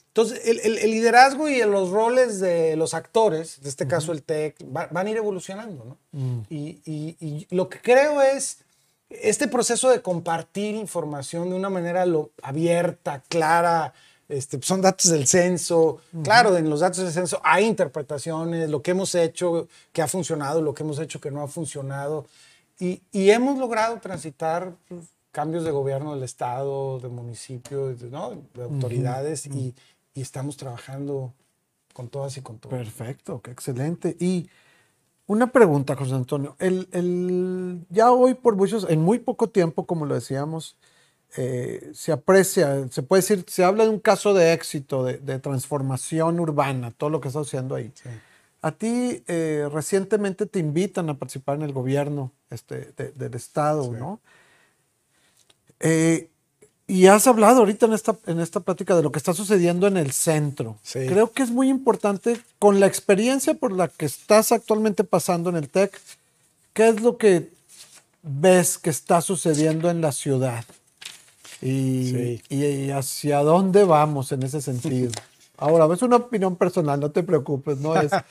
Entonces, 0.08 0.42
el, 0.46 0.74
liderazgo 0.90 1.48
y 1.48 1.62
los 1.62 1.92
roles 1.92 2.40
de 2.40 2.76
los 2.76 2.94
actores, 2.94 3.60
en 3.60 3.68
este 3.68 3.88
caso 3.88 4.12
el 4.12 4.24
TEC, 4.24 4.56
van 4.66 5.06
a 5.06 5.10
ir 5.10 5.18
evolucionando. 5.18 5.86
¿no? 5.86 5.98
Mm. 6.12 6.42
y, 6.50 7.48
lo 7.52 7.70
que 7.70 7.80
creo 7.82 8.22
es 8.22 8.60
este 9.10 9.48
proceso 9.48 9.90
de 9.90 10.02
compartir 10.02 10.76
información 10.76 11.50
de 11.50 11.56
una 11.56 11.70
manera 11.70 12.06
abierta, 12.42 13.24
clara, 13.30 13.94
este, 14.30 14.62
son 14.62 14.82
datos 14.82 15.10
del 15.10 15.28
censo. 15.28 16.00
Claro, 16.24 16.58
en 16.58 16.70
los 16.70 16.82
datos 16.82 16.98
del 16.98 17.14
censo 17.14 17.40
hay 17.44 17.66
interpretaciones, 17.66 18.70
lo 18.70 18.82
que 18.82 18.92
hemos 18.92 19.16
hecho 19.16 19.68
que 19.94 20.02
ha 20.02 20.08
funcionado, 20.08 20.62
lo 20.62 20.74
que 20.74 20.84
hemos 20.84 21.00
hecho 21.00 21.22
que 21.22 21.32
no 21.32 21.42
ha 21.42 21.48
funcionado. 21.48 22.26
Y, 22.80 23.02
hemos 23.12 23.58
logrado 23.58 24.00
transitar 24.00 24.74
pues, 24.88 25.06
cambios 25.38 25.64
de 25.64 25.70
gobierno 25.70 26.16
del 26.16 26.24
Estado, 26.24 27.00
de 27.00 27.10
municipios, 27.10 28.02
¿no? 28.02 28.42
de 28.56 28.64
autoridades 28.64 29.46
y, 29.46 29.76
y, 30.16 30.22
estamos 30.22 30.58
trabajando 30.58 31.32
con 31.94 32.10
todas 32.10 32.36
y 32.38 32.42
con 32.42 32.58
todos. 32.58 32.76
Perfecto, 32.76 33.40
qué 33.44 33.52
excelente. 33.52 34.18
Y 34.20 34.50
una 35.28 35.52
pregunta, 35.52 35.96
José 35.96 36.16
Antonio. 36.16 36.56
El, 36.58 36.88
el, 36.92 37.86
ya 37.92 38.12
hoy 38.12 38.34
por 38.34 38.56
muchos, 38.56 38.88
en 38.90 39.04
muy 39.04 39.20
poco 39.20 39.48
tiempo, 39.48 39.86
como 39.86 40.08
lo 40.08 40.16
decíamos, 40.16 40.76
eh, 41.36 41.92
se 41.94 42.12
aprecia, 42.12 42.88
se 42.90 43.04
puede 43.04 43.22
decir, 43.22 43.46
se 43.48 43.64
habla 43.64 43.84
de 43.84 43.92
un 43.92 44.00
caso 44.00 44.34
de 44.34 44.54
éxito, 44.54 45.04
de, 45.04 45.20
de 45.20 45.38
transformación 45.38 46.40
urbana, 46.40 46.90
todo 46.90 47.12
lo 47.12 47.22
que 47.22 47.28
está 47.28 47.42
haciendo 47.42 47.76
ahí. 47.76 47.94
a 48.64 48.72
ti 48.72 49.24
eh, 49.28 49.70
recientemente 49.72 50.48
te 50.48 50.58
invitan 50.58 51.12
a 51.12 51.20
participar 51.20 51.58
en 51.58 51.62
el 51.62 51.74
gobierno 51.74 52.32
este, 52.50 52.92
del 53.14 53.36
Estado, 53.36 53.92
¿no? 53.92 54.20
Eh, 55.80 56.30
y 56.88 57.08
has 57.08 57.28
hablado 57.28 57.60
ahorita 57.60 57.86
en 57.86 57.94
esta, 57.94 58.16
en 58.28 58.40
esta 58.40 58.62
plática 58.62 58.96
de 58.96 59.04
lo 59.04 59.12
que 59.12 59.20
está 59.20 59.34
sucediendo 59.34 59.88
en 59.88 59.98
el 59.98 60.14
centro. 60.14 60.78
Creo 60.94 61.32
que 61.34 61.44
es 61.44 61.52
muy 61.52 61.70
importante, 61.70 62.40
con 62.60 62.80
la 62.80 62.88
experiencia 62.88 63.54
por 63.54 63.74
la 63.74 63.90
que 63.90 64.06
estás 64.06 64.54
actualmente 64.54 65.04
pasando 65.04 65.50
en 65.50 65.58
el 65.58 65.68
TEC, 65.68 66.00
¿qué 66.72 66.88
es 66.88 67.02
lo 67.02 67.18
que 67.18 67.52
ves 68.24 68.78
que 68.78 68.90
está 68.90 69.20
sucediendo 69.20 69.90
en 69.90 70.00
la 70.00 70.14
ciudad? 70.14 70.64
Y, 71.62 72.42
y, 72.50 72.92
hacia 72.92 73.40
dónde 73.40 73.84
vamos 73.84 74.32
en 74.32 74.44
ese 74.44 74.62
sentido. 74.62 75.12
Ahora, 75.58 75.94
es 75.94 76.02
una 76.02 76.18
opinión 76.18 76.56
personal, 76.56 77.00
no 77.00 77.12
te 77.12 77.24
preocupes, 77.24 77.80
no 77.80 78.00
es... 78.00 78.12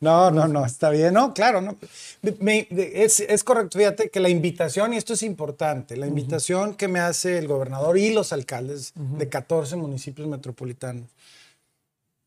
No, 0.00 0.30
no, 0.30 0.46
no, 0.46 0.64
está 0.66 0.90
bien. 0.90 1.14
No, 1.14 1.32
claro, 1.32 1.60
no. 1.60 1.76
es, 2.22 3.20
es, 3.20 3.44
correcto. 3.44 3.78
Fíjate 3.78 4.10
que 4.10 4.20
la 4.20 4.28
invitación, 4.28 4.92
y 4.92 4.96
esto 4.96 5.14
es 5.14 5.22
importante, 5.22 5.96
la 5.96 6.06
invitación 6.06 6.74
que 6.74 6.86
me 6.88 7.00
hace 7.00 7.38
el 7.38 7.48
gobernador 7.48 7.96
y 7.96 8.12
los 8.12 8.32
alcaldes 8.32 8.92
de 8.94 9.28
14 9.28 9.76
municipios 9.76 10.28
metropolitanos 10.28 11.08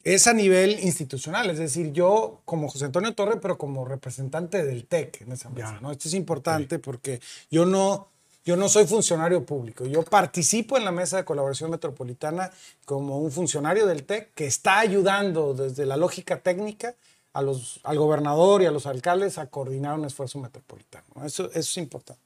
es 0.03 0.27
a 0.27 0.33
nivel 0.33 0.79
institucional. 0.81 1.49
Es 1.49 1.59
decir, 1.59 1.91
yo 1.91 2.41
como 2.45 2.69
José 2.69 2.85
Antonio 2.85 3.13
Torre, 3.13 3.37
pero 3.37 3.57
como 3.57 3.85
representante 3.85 4.63
del 4.65 4.85
TEC 4.85 5.21
en 5.21 5.33
esa 5.33 5.49
mesa. 5.49 5.79
¿no? 5.81 5.91
Esto 5.91 6.07
es 6.07 6.13
importante 6.13 6.79
porque 6.79 7.19
yo 7.51 7.65
no, 7.65 8.07
yo 8.45 8.55
no 8.55 8.69
soy 8.69 8.87
funcionario 8.87 9.45
público. 9.45 9.85
Yo 9.85 10.03
participo 10.03 10.77
en 10.77 10.85
la 10.85 10.91
mesa 10.91 11.17
de 11.17 11.25
colaboración 11.25 11.69
metropolitana 11.69 12.49
como 12.85 13.19
un 13.19 13.31
funcionario 13.31 13.85
del 13.85 14.03
TEC 14.03 14.33
que 14.33 14.47
está 14.47 14.79
ayudando 14.79 15.53
desde 15.53 15.85
la 15.85 15.97
lógica 15.97 16.39
técnica 16.39 16.95
a 17.33 17.41
los, 17.41 17.79
al 17.83 17.97
gobernador 17.97 18.61
y 18.61 18.65
a 18.65 18.71
los 18.71 18.85
alcaldes 18.85 19.37
a 19.37 19.47
coordinar 19.47 19.97
un 19.97 20.05
esfuerzo 20.05 20.39
metropolitano. 20.39 21.05
Eso, 21.25 21.45
eso 21.45 21.59
es 21.59 21.77
importante. 21.77 22.21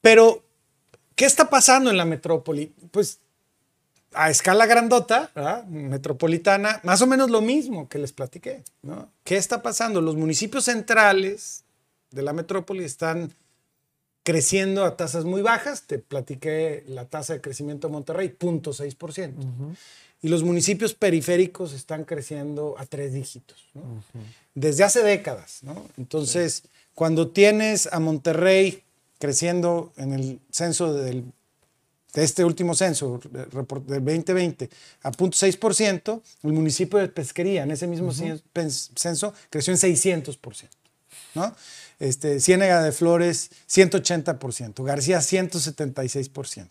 Pero, 0.00 0.42
¿qué 1.14 1.24
está 1.24 1.48
pasando 1.48 1.90
en 1.90 1.96
la 1.96 2.04
metrópoli? 2.04 2.66
Pues 2.90 3.18
a 4.12 4.30
escala 4.30 4.66
grandota, 4.66 5.30
metropolitana, 5.68 6.80
más 6.84 7.02
o 7.02 7.06
menos 7.06 7.30
lo 7.30 7.40
mismo 7.40 7.88
que 7.88 7.98
les 7.98 8.12
platiqué. 8.12 8.62
¿no? 8.82 9.10
¿Qué 9.24 9.36
está 9.36 9.62
pasando? 9.62 10.00
Los 10.00 10.16
municipios 10.16 10.64
centrales 10.64 11.64
de 12.10 12.22
la 12.22 12.32
metrópoli 12.32 12.84
están 12.84 13.32
creciendo 14.22 14.84
a 14.84 14.96
tasas 14.96 15.24
muy 15.24 15.42
bajas. 15.42 15.82
Te 15.82 15.98
platiqué 15.98 16.84
la 16.86 17.06
tasa 17.06 17.34
de 17.34 17.40
crecimiento 17.40 17.88
de 17.88 17.92
Monterrey, 17.92 18.36
0.6% 18.38 19.32
y 20.24 20.28
los 20.28 20.42
municipios 20.42 20.94
periféricos 20.94 21.74
están 21.74 22.04
creciendo 22.04 22.76
a 22.78 22.86
tres 22.86 23.12
dígitos, 23.12 23.62
desde 24.54 24.82
hace 24.82 25.02
décadas. 25.02 25.60
Entonces, 25.98 26.62
cuando 26.94 27.28
tienes 27.28 27.90
a 27.92 28.00
Monterrey 28.00 28.82
creciendo 29.18 29.92
en 29.98 30.14
el 30.14 30.40
censo 30.50 30.94
del, 30.94 31.24
de 32.14 32.24
este 32.24 32.42
último 32.42 32.74
censo, 32.74 33.20
del 33.30 33.50
2020, 33.50 34.70
a 35.02 35.12
0.6%, 35.12 36.22
el 36.42 36.52
municipio 36.54 36.98
de 36.98 37.08
Pesquería 37.08 37.64
en 37.64 37.72
ese 37.72 37.86
mismo 37.86 38.10
censo 38.10 39.34
creció 39.50 39.74
en 39.74 39.78
600%. 39.78 40.68
¿no? 41.34 41.54
Este, 41.98 42.40
Ciénega 42.40 42.82
de 42.82 42.92
Flores, 42.92 43.50
180%, 43.68 44.84
García, 44.84 45.18
176%, 45.18 46.66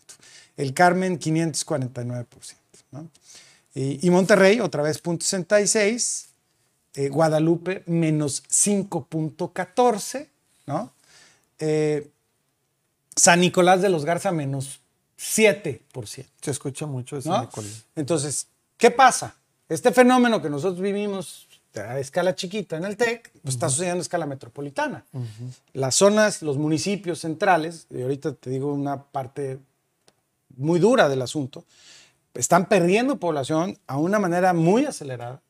el 0.56 0.74
Carmen, 0.74 1.20
549%. 1.20 2.26
¿no? 2.90 3.08
Y, 3.74 4.08
Monterrey, 4.10 4.60
otra 4.60 4.82
vez 4.82 5.02
0.66, 5.02 6.26
eh, 6.94 7.08
Guadalupe, 7.08 7.82
menos 7.86 8.44
5.14, 8.44 10.28
¿no? 10.66 10.92
Eh, 11.58 12.08
San 13.16 13.40
Nicolás 13.40 13.82
de 13.82 13.88
los 13.88 14.04
Garza, 14.04 14.30
menos 14.30 14.80
7%. 15.18 15.80
Se 16.40 16.50
escucha 16.50 16.86
mucho 16.86 17.16
de 17.16 17.22
San 17.22 17.42
Nicolás. 17.42 17.84
Entonces, 17.96 18.46
¿qué 18.76 18.92
pasa? 18.92 19.34
Este 19.68 19.90
fenómeno 19.90 20.40
que 20.40 20.50
nosotros 20.50 20.80
vivimos 20.80 21.48
a 21.74 21.98
escala 21.98 22.34
chiquita 22.34 22.76
en 22.76 22.84
el 22.84 22.96
TEC, 22.96 23.32
pues 23.42 23.54
está 23.54 23.68
sucediendo 23.68 23.98
a 23.98 24.02
escala 24.02 24.26
metropolitana. 24.26 25.04
Las 25.72 25.96
zonas, 25.96 26.42
los 26.42 26.58
municipios 26.58 27.20
centrales, 27.20 27.86
y 27.90 28.02
ahorita 28.02 28.34
te 28.34 28.50
digo 28.50 28.72
una 28.72 29.02
parte 29.02 29.58
muy 30.56 30.78
dura 30.78 31.08
del 31.08 31.22
asunto, 31.22 31.64
están 32.34 32.68
perdiendo 32.68 33.18
población 33.18 33.78
a 33.86 33.98
una 33.98 34.18
manera 34.18 34.52
muy 34.52 34.84
acelerada 34.84 35.42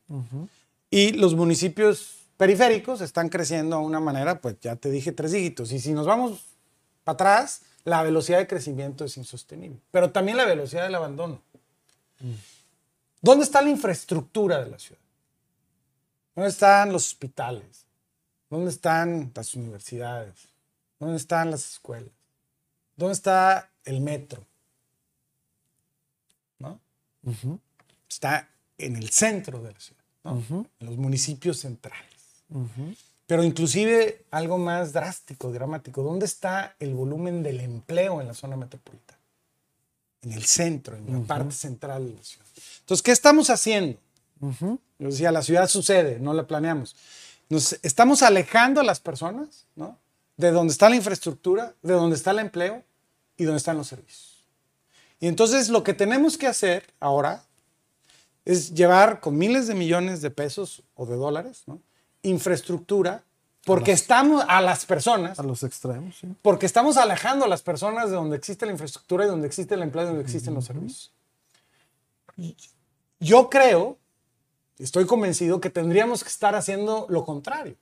y 0.91 1.13
los 1.13 1.35
municipios 1.35 2.19
periféricos 2.37 3.01
están 3.01 3.29
creciendo 3.29 3.77
a 3.77 3.81
una 3.81 4.01
manera, 4.01 4.41
pues 4.41 4.61
ya 4.61 4.77
te 4.77 4.91
dije, 4.91 5.13
tres 5.13 5.33
dígitos. 5.33 5.73
Y 5.73 5.81
si 5.81 5.93
nos 5.93 6.07
vamos 6.07 6.45
para 7.03 7.15
atrás, 7.15 7.63
la 7.85 8.03
velocidad 8.03 8.39
de 8.39 8.47
crecimiento 8.47 9.05
es 9.05 9.17
insostenible, 9.17 9.81
pero 9.91 10.11
también 10.11 10.37
la 10.37 10.45
velocidad 10.45 10.85
del 10.85 10.95
abandono. 10.95 11.41
¿Dónde 13.21 13.45
está 13.45 13.63
la 13.63 13.71
infraestructura 13.71 14.63
de 14.63 14.71
la 14.71 14.79
ciudad? 14.79 15.01
¿Dónde 16.35 16.51
están 16.51 16.93
los 16.93 17.07
hospitales? 17.07 17.87
¿Dónde 18.51 18.71
están 18.71 19.33
las 19.35 19.55
universidades? 19.55 20.49
¿Dónde 20.99 21.17
están 21.17 21.51
las 21.51 21.69
escuelas? 21.73 22.13
¿Dónde 22.97 23.15
está 23.15 23.71
el 23.85 24.01
metro? 24.01 24.47
Está 28.09 28.49
en 28.79 28.97
el 28.97 29.11
centro 29.11 29.63
de 29.63 29.73
la 29.73 29.81
ciudad, 29.81 30.05
en 30.81 30.87
los 30.87 30.97
municipios 30.97 31.61
centrales. 31.61 32.45
Pero 33.27 33.43
inclusive 33.43 34.25
algo 34.31 34.59
más 34.59 34.93
drástico, 34.93 35.51
dramático, 35.51 36.03
¿dónde 36.03 36.27
está 36.27 36.77
el 36.79 36.95
volumen 36.95 37.43
del 37.43 37.61
empleo 37.61 38.21
en 38.21 38.27
la 38.27 38.35
zona 38.35 38.57
metropolitana? 38.57 39.19
En 40.23 40.33
el 40.33 40.45
centro, 40.45 40.97
en 40.97 41.13
la 41.13 41.27
parte 41.27 41.53
central 41.53 42.07
de 42.07 42.15
la 42.15 42.23
ciudad. 42.23 42.47
Entonces, 42.81 43.03
¿qué 43.03 43.13
estamos 43.13 43.51
haciendo? 43.51 43.99
Yo 44.41 44.79
decía, 44.99 45.33
la 45.33 45.43
ciudad 45.43 45.69
sucede, 45.69 46.19
no 46.19 46.35
la 46.35 46.47
planeamos. 46.47 46.95
Nos 47.49 47.79
estamos 47.83 48.23
alejando 48.23 48.81
a 48.81 48.85
las 48.85 49.01
personas, 49.01 49.67
¿no? 49.77 49.99
De 50.37 50.51
donde 50.51 50.73
está 50.73 50.89
la 50.89 50.97
infraestructura, 50.97 51.75
de 51.83 51.93
donde 51.95 52.17
está 52.17 52.33
el 52.33 52.41
empleo 52.41 52.83
y 53.37 53.45
donde 53.45 53.59
están 53.59 53.77
los 53.77 53.87
servicios. 53.87 54.34
Y 55.21 55.29
entonces 55.29 55.69
lo 55.69 55.83
que 55.83 55.95
tenemos 55.95 56.37
que 56.37 56.47
hacer 56.47 56.85
ahora 57.01 57.45
es 58.45 58.75
llevar 58.75 59.21
con 59.21 59.39
miles 59.39 59.67
de 59.67 59.75
millones 59.75 60.21
de 60.21 60.31
pesos 60.31 60.83
o 60.95 61.07
de 61.07 61.17
dólares, 61.17 61.65
infraestructura, 62.23 63.25
porque 63.65 63.93
estamos 63.93 64.45
a 64.47 64.61
las 64.61 64.85
personas. 64.85 65.39
A 65.39 65.43
los 65.43 65.63
extremos, 65.63 66.19
sí. 66.19 66.29
Porque 66.43 66.67
estamos 66.67 66.99
alejando 66.99 67.47
a 67.47 67.49
las 67.49 67.63
personas 67.63 68.11
de 68.11 68.17
donde 68.17 68.37
existe 68.37 68.67
la 68.67 68.73
infraestructura 68.73 69.25
y 69.25 69.29
donde 69.29 69.47
existe 69.47 69.75
el 69.75 69.83
empleo 69.83 70.05
y 70.05 70.09
donde 70.09 70.23
existen 70.23 70.53
los 70.53 70.67
servicios. 70.67 71.13
Yo 73.21 73.49
creo, 73.49 73.97
estoy 74.79 75.07
convencido, 75.07 75.61
que 75.61 75.71
tendríamos 75.71 76.23
que 76.23 76.29
estar 76.29 76.55
haciendo 76.55 77.07
lo 77.09 77.25
contrario. 77.25 77.77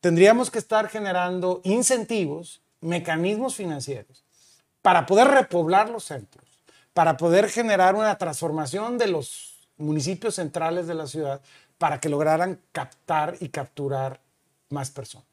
Tendríamos 0.00 0.50
que 0.50 0.58
estar 0.58 0.88
generando 0.88 1.62
incentivos, 1.64 2.60
mecanismos 2.82 3.54
financieros, 3.54 4.24
para 4.82 5.06
poder 5.06 5.28
repoblar 5.28 5.88
los 5.88 6.04
centros 6.04 6.45
para 6.96 7.18
poder 7.18 7.50
generar 7.50 7.94
una 7.94 8.16
transformación 8.16 8.96
de 8.96 9.08
los 9.08 9.68
municipios 9.76 10.36
centrales 10.36 10.86
de 10.86 10.94
la 10.94 11.06
ciudad 11.06 11.42
para 11.76 12.00
que 12.00 12.08
lograran 12.08 12.58
captar 12.72 13.36
y 13.38 13.50
capturar 13.50 14.18
más 14.70 14.90
personas, 14.90 15.26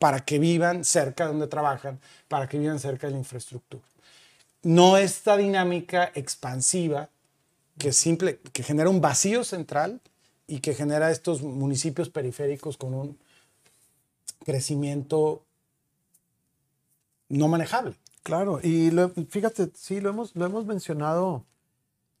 para 0.00 0.24
que 0.24 0.40
vivan 0.40 0.84
cerca 0.84 1.22
de 1.22 1.30
donde 1.30 1.46
trabajan, 1.46 2.00
para 2.26 2.48
que 2.48 2.58
vivan 2.58 2.80
cerca 2.80 3.06
de 3.06 3.12
la 3.12 3.20
infraestructura. 3.20 3.84
No 4.64 4.96
esta 4.96 5.36
dinámica 5.36 6.10
expansiva 6.12 7.08
que, 7.78 7.92
simple, 7.92 8.40
que 8.52 8.64
genera 8.64 8.90
un 8.90 9.00
vacío 9.00 9.44
central 9.44 10.00
y 10.48 10.58
que 10.58 10.74
genera 10.74 11.12
estos 11.12 11.40
municipios 11.40 12.08
periféricos 12.08 12.76
con 12.76 12.94
un 12.94 13.18
crecimiento 14.44 15.44
no 17.28 17.46
manejable. 17.46 17.94
Claro, 18.26 18.58
y 18.60 18.90
fíjate, 19.28 19.70
sí, 19.76 20.00
lo 20.00 20.10
hemos, 20.10 20.34
lo 20.34 20.46
hemos 20.46 20.66
mencionado, 20.66 21.44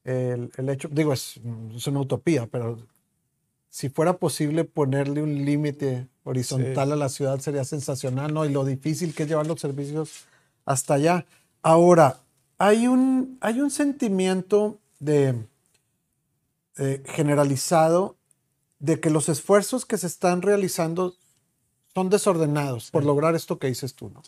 el, 0.04 0.52
hecho, 0.68 0.88
digo, 0.88 1.12
es, 1.12 1.40
una 1.88 1.98
utopía, 1.98 2.46
pero 2.46 2.78
si 3.70 3.88
fuera 3.88 4.16
posible 4.16 4.62
ponerle 4.62 5.20
un 5.20 5.44
límite 5.44 6.06
horizontal 6.22 6.92
a 6.92 6.96
la 6.96 7.08
ciudad 7.08 7.40
sería 7.40 7.64
sensacional, 7.64 8.32
¿no? 8.32 8.44
Y 8.44 8.50
lo 8.50 8.64
difícil 8.64 9.16
que 9.16 9.24
es 9.24 9.28
llevar 9.28 9.48
los 9.48 9.60
servicios 9.60 10.26
hasta 10.64 10.94
allá. 10.94 11.26
Ahora, 11.60 12.20
hay 12.56 12.86
un, 12.86 13.36
hay 13.40 13.60
un 13.60 13.72
sentimiento 13.72 14.78
de, 15.00 15.34
generalizado 17.06 18.14
de 18.78 19.00
que 19.00 19.10
los 19.10 19.28
esfuerzos 19.28 19.84
que 19.84 19.98
se 19.98 20.06
están 20.06 20.42
realizando 20.42 21.16
son 21.94 22.10
desordenados 22.10 22.92
por 22.92 23.04
lograr 23.04 23.34
esto 23.34 23.58
que 23.58 23.66
dices 23.66 23.96
tú, 23.96 24.08
¿no? 24.10 24.22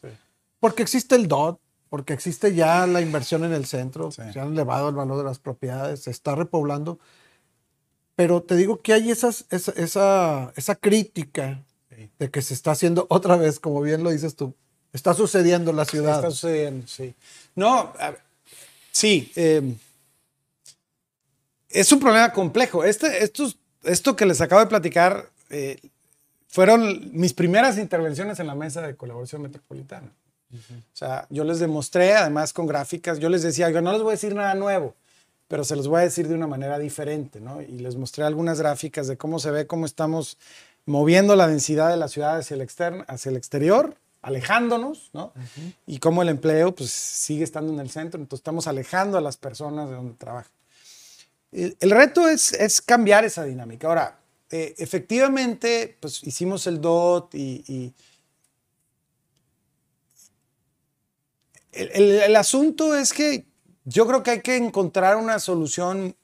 Porque 0.58 0.82
existe 0.82 1.14
el 1.14 1.28
DOT, 1.28 1.60
porque 1.88 2.12
existe 2.12 2.55
ya 2.55 2.87
la 2.87 3.01
inversión 3.01 3.44
en 3.44 3.53
el 3.53 3.66
centro, 3.66 4.11
se 4.11 4.22
han 4.22 4.53
elevado 4.53 4.88
el 4.88 4.94
valor 4.94 5.18
de 5.18 5.24
las 5.24 5.38
propiedades, 5.38 6.01
se 6.01 6.11
está 6.11 6.35
repoblando. 6.35 6.98
pero 8.14 8.42
te 8.42 8.57
digo 8.57 8.83
que 8.83 8.92
hay 8.92 9.11
esas, 9.11 9.44
esa, 9.51 9.72
esa, 9.72 10.53
esa 10.57 10.74
crítica 10.74 11.62
de 12.18 12.31
que 12.31 12.42
se 12.42 12.55
está 12.55 12.72
haciendo 12.72 13.07
otra 13.11 13.37
vez, 13.37 13.61
como 13.61 13.81
bien 13.81 14.03
lo 14.03 14.11
dices 14.11 14.37
tú, 14.37 14.55
está 14.92 15.14
sucediendo 15.14 15.70
en 15.70 15.77
la 15.77 15.85
ciudad. 15.85 16.16
Está 16.16 16.31
sucediendo, 16.31 16.87
sí. 16.87 17.14
No, 17.55 17.92
ver, 17.92 18.20
sí, 18.90 19.33
eh, 19.37 19.74
es 21.68 21.92
un 21.92 22.01
problema 22.01 22.33
complejo. 22.33 22.85
Este, 22.85 23.22
estos, 23.22 23.59
esto 23.83 24.16
que 24.16 24.27
les 24.27 24.40
acabo 24.40 24.61
de 24.61 24.68
platicar 24.68 25.31
eh, 25.51 25.79
fueron 26.48 27.11
mis 27.12 27.35
primeras 27.35 27.79
intervenciones 27.79 28.40
en 28.40 28.46
la 28.46 28.55
mesa 28.55 28.83
de 28.83 28.96
colaboración 28.96 29.42
metropolitana. 29.42 30.11
O 30.50 30.96
sea, 30.96 31.26
yo 31.30 31.44
les 31.44 31.58
demostré, 31.58 32.14
además 32.14 32.52
con 32.52 32.66
gráficas, 32.66 33.18
yo 33.18 33.28
les 33.28 33.42
decía, 33.42 33.70
yo 33.70 33.82
no 33.82 33.92
les 33.92 34.02
voy 34.02 34.11
a 34.11 34.12
decir 34.12 34.34
nada 34.34 34.54
nuevo, 34.54 34.94
pero 35.46 35.64
se 35.64 35.76
los 35.76 35.88
voy 35.88 36.00
a 36.00 36.04
decir 36.04 36.28
de 36.28 36.34
una 36.34 36.46
manera 36.46 36.78
diferente, 36.78 37.40
¿no? 37.40 37.61
Y 37.61 37.78
les 37.78 37.96
mostré 37.96 38.24
algunas 38.24 38.58
gráficas 38.58 39.06
de 39.08 39.16
cómo 39.16 39.38
se 39.38 39.50
ve, 39.50 39.66
cómo 39.66 39.87
estamos 39.87 40.38
moviendo 40.87 41.37
la 41.37 41.46
densidad 41.46 41.90
de 41.90 41.98
la 41.98 42.08
ciudad 42.08 42.38
hacia 42.38 42.54
el, 42.54 42.62
externo, 42.62 43.04
hacia 43.08 43.30
el 43.30 43.37
exterior, 43.37 43.96
alejándonos, 44.22 45.11
¿no? 45.12 45.32
Y 45.87 45.98
cómo 45.98 46.22
el 46.22 46.30
empleo, 46.30 46.74
pues, 46.74 46.90
sigue 46.90 47.44
estando 47.44 47.72
en 47.72 47.80
el 47.80 47.90
centro, 47.90 48.20
entonces 48.20 48.40
estamos 48.40 48.66
alejando 48.66 49.18
a 49.18 49.20
las 49.20 49.37
personas 49.37 49.88
de 49.88 49.96
donde 49.96 50.14
trabajan. 50.14 50.52
El, 51.52 51.76
el 51.80 51.90
reto 51.90 52.28
es, 52.28 52.52
es 52.52 52.80
cambiar 52.80 53.24
esa 53.24 53.44
dinámica. 53.44 53.88
Ahora, 53.88 54.18
eh, 54.50 54.74
efectivamente, 54.78 55.96
pues 56.00 56.22
hicimos 56.24 56.66
el 56.66 56.80
DOT 56.80 57.34
y, 57.34 57.64
y 57.68 57.92
el, 61.72 61.90
el, 61.92 62.11
el, 62.22 62.37
asunto 62.37 62.94
es 62.94 63.12
que 63.12 63.46
yo 63.85 64.07
creo 64.07 64.22
que 64.22 64.31
hay 64.33 64.40
que 64.42 64.57
encontrar 64.57 65.16
una 65.16 65.38
solución 65.38 66.16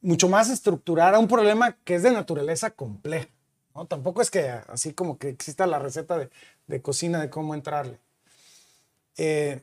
mucho 0.00 0.28
más 0.28 0.50
estructurada 0.50 1.16
a 1.16 1.20
un 1.20 1.28
problema 1.28 1.76
que 1.84 1.94
es 1.94 2.02
de 2.02 2.10
naturaleza 2.10 2.70
compleja. 2.70 3.28
¿no? 3.74 3.86
Tampoco 3.86 4.20
es 4.20 4.30
que 4.30 4.48
así 4.48 4.92
como 4.92 5.18
que 5.18 5.28
exista 5.28 5.66
la 5.66 5.78
receta 5.78 6.18
de, 6.18 6.30
de 6.66 6.82
cocina 6.82 7.20
de 7.20 7.30
cómo 7.30 7.54
entrarle. 7.54 7.98
Eh, 9.16 9.60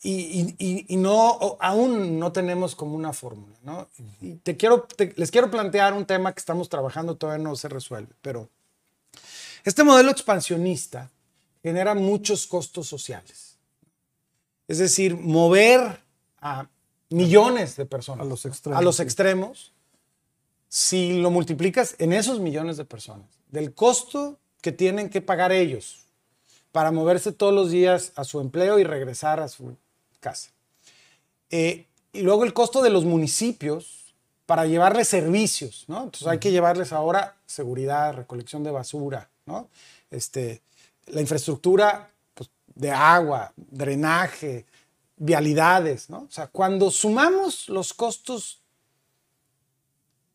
y, 0.00 0.54
y, 0.58 0.86
y, 0.88 0.96
no, 0.96 1.56
aún 1.58 2.20
no 2.20 2.30
tenemos 2.30 2.76
como 2.76 2.94
una 2.94 3.12
fórmula, 3.12 3.56
¿no? 3.64 3.88
Y 4.20 4.36
te 4.36 4.56
quiero, 4.56 4.82
te, 4.82 5.12
les 5.16 5.32
quiero 5.32 5.50
plantear 5.50 5.92
un 5.92 6.06
tema 6.06 6.32
que 6.32 6.38
estamos 6.38 6.68
trabajando, 6.68 7.16
todavía 7.16 7.42
no 7.42 7.56
se 7.56 7.68
resuelve, 7.68 8.14
pero 8.22 8.48
este 9.64 9.82
modelo 9.82 10.12
expansionista 10.12 11.10
genera 11.64 11.94
muchos 11.96 12.46
costos 12.46 12.86
sociales. 12.86 13.47
Es 14.68 14.78
decir, 14.78 15.16
mover 15.16 16.00
a 16.40 16.68
millones 17.10 17.76
de 17.76 17.86
personas 17.86 18.26
a 18.26 18.28
los 18.28 18.44
extremos, 18.44 18.78
a 18.78 18.82
los 18.82 19.00
extremos 19.00 19.72
si 20.68 21.20
lo 21.20 21.30
multiplicas 21.30 21.94
en 21.98 22.12
esos 22.12 22.40
millones 22.40 22.76
de 22.76 22.84
personas, 22.84 23.26
del 23.48 23.74
costo 23.74 24.38
que 24.60 24.72
tienen 24.72 25.08
que 25.08 25.22
pagar 25.22 25.52
ellos 25.52 26.04
para 26.72 26.92
moverse 26.92 27.32
todos 27.32 27.54
los 27.54 27.70
días 27.70 28.12
a 28.14 28.24
su 28.24 28.40
empleo 28.40 28.78
y 28.78 28.84
regresar 28.84 29.40
a 29.40 29.48
su 29.48 29.76
casa. 30.20 30.50
Eh, 31.50 31.86
y 32.12 32.20
luego 32.20 32.44
el 32.44 32.52
costo 32.52 32.82
de 32.82 32.90
los 32.90 33.04
municipios 33.04 34.14
para 34.44 34.66
llevarles 34.66 35.08
servicios, 35.08 35.84
¿no? 35.88 36.04
Entonces 36.04 36.26
hay 36.26 36.38
que 36.38 36.50
llevarles 36.50 36.92
ahora 36.92 37.36
seguridad, 37.46 38.14
recolección 38.14 38.64
de 38.64 38.70
basura, 38.70 39.28
¿no? 39.46 39.68
Este, 40.10 40.62
la 41.06 41.20
infraestructura 41.20 42.10
de 42.78 42.90
agua, 42.90 43.52
drenaje, 43.56 44.64
vialidades, 45.16 46.08
¿no? 46.08 46.20
O 46.20 46.30
sea, 46.30 46.46
cuando 46.46 46.90
sumamos 46.90 47.68
los 47.68 47.92
costos 47.92 48.62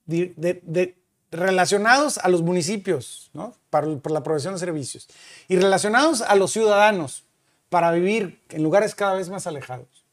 de, 0.06 0.34
de, 0.36 0.62
de 0.64 0.98
relacionados 1.32 2.18
a 2.18 2.28
los 2.28 2.42
municipios, 2.42 3.32
¿no? 3.34 3.56
Para, 3.70 3.88
por 3.98 4.12
la 4.12 4.22
provisión 4.22 4.54
de 4.54 4.60
servicios, 4.60 5.08
y 5.48 5.56
relacionados 5.56 6.22
a 6.22 6.36
los 6.36 6.52
ciudadanos 6.52 7.24
para 7.70 7.92
vivir 7.92 8.40
en 8.50 8.62
lugares 8.62 8.94
cada 8.94 9.16
vez 9.16 9.30
más 9.30 9.48
alejados, 9.48 10.06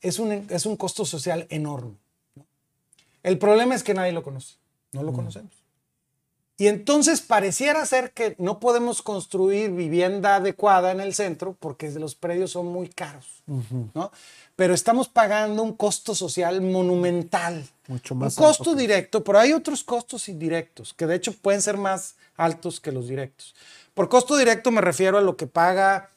es 0.00 0.18
un, 0.18 0.46
es 0.50 0.66
un 0.66 0.76
costo 0.76 1.04
social 1.06 1.46
enorme. 1.48 1.96
¿no? 2.36 2.46
El 3.22 3.38
problema 3.38 3.74
es 3.74 3.82
que 3.82 3.94
nadie 3.94 4.12
lo 4.12 4.22
conoce, 4.22 4.56
no 4.92 5.02
lo 5.02 5.12
mm. 5.12 5.16
conocemos. 5.16 5.63
Y 6.56 6.68
entonces 6.68 7.20
pareciera 7.20 7.84
ser 7.84 8.12
que 8.12 8.36
no 8.38 8.60
podemos 8.60 9.02
construir 9.02 9.72
vivienda 9.72 10.36
adecuada 10.36 10.92
en 10.92 11.00
el 11.00 11.12
centro 11.12 11.56
porque 11.58 11.90
los 11.90 12.14
predios 12.14 12.52
son 12.52 12.66
muy 12.66 12.88
caros, 12.88 13.42
uh 13.48 13.58
-huh. 13.58 13.90
¿no? 13.92 14.12
Pero 14.54 14.72
estamos 14.72 15.08
pagando 15.08 15.64
un 15.64 15.72
costo 15.72 16.14
social 16.14 16.60
monumental. 16.60 17.66
Mucho 17.88 18.14
más. 18.14 18.38
Un 18.38 18.44
costo 18.44 18.70
alto. 18.70 18.80
directo, 18.80 19.24
pero 19.24 19.40
hay 19.40 19.52
otros 19.52 19.82
costos 19.82 20.28
indirectos 20.28 20.94
que 20.94 21.08
de 21.08 21.16
hecho 21.16 21.32
pueden 21.32 21.60
ser 21.60 21.76
más 21.76 22.14
altos 22.36 22.78
que 22.78 22.92
los 22.92 23.08
directos. 23.08 23.52
Por 23.92 24.08
costo 24.08 24.36
directo 24.36 24.70
me 24.70 24.80
refiero 24.80 25.18
a 25.18 25.22
lo 25.22 25.36
que 25.36 25.48
paga 25.48 26.10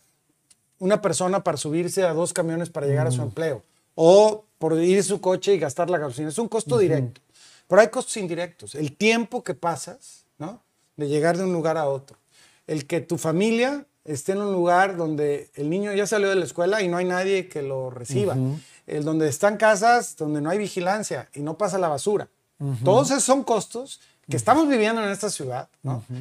una 0.77 1.01
persona 1.01 1.43
para 1.43 1.57
subirse 1.57 2.03
a 2.03 2.13
dos 2.13 2.31
camiones 2.31 2.69
para 2.69 2.85
llegar 2.85 3.07
uh 3.07 3.09
-huh. 3.09 3.13
a 3.13 3.15
su 3.15 3.21
empleo 3.23 3.63
o 3.95 4.45
por 4.59 4.79
ir 4.79 5.03
su 5.03 5.19
coche 5.19 5.55
y 5.55 5.57
gastar 5.57 5.89
la 5.89 5.97
gasolina. 5.97 6.29
Es 6.29 6.37
un 6.37 6.47
costo 6.47 6.75
uh 6.75 6.77
-huh. 6.77 6.81
directo. 6.81 7.21
Pero 7.67 7.81
hay 7.81 7.87
costos 7.87 8.17
indirectos. 8.17 8.75
El 8.75 8.95
tiempo 8.95 9.43
que 9.43 9.55
pasas 9.55 10.26
¿no? 10.37 10.61
De 10.95 11.07
llegar 11.07 11.37
de 11.37 11.43
un 11.43 11.53
lugar 11.53 11.77
a 11.77 11.87
otro. 11.87 12.17
El 12.65 12.85
que 12.85 13.01
tu 13.01 13.17
familia 13.17 13.85
esté 14.03 14.31
en 14.31 14.41
un 14.41 14.51
lugar 14.51 14.97
donde 14.97 15.49
el 15.55 15.69
niño 15.69 15.93
ya 15.93 16.07
salió 16.07 16.29
de 16.29 16.35
la 16.35 16.45
escuela 16.45 16.81
y 16.81 16.87
no 16.87 16.97
hay 16.97 17.05
nadie 17.05 17.47
que 17.47 17.61
lo 17.61 17.89
reciba. 17.89 18.35
Uh 18.35 18.37
-huh. 18.37 18.59
El 18.87 19.03
donde 19.03 19.27
están 19.27 19.57
casas 19.57 20.15
donde 20.15 20.41
no 20.41 20.49
hay 20.49 20.57
vigilancia 20.57 21.29
y 21.33 21.41
no 21.41 21.57
pasa 21.57 21.77
la 21.77 21.89
basura. 21.89 22.29
Uh 22.59 22.71
-huh. 22.71 22.83
Todos 22.83 23.11
esos 23.11 23.23
son 23.23 23.43
costos 23.43 23.99
que 24.29 24.37
estamos 24.37 24.67
viviendo 24.67 25.01
en 25.03 25.09
esta 25.09 25.29
ciudad, 25.29 25.69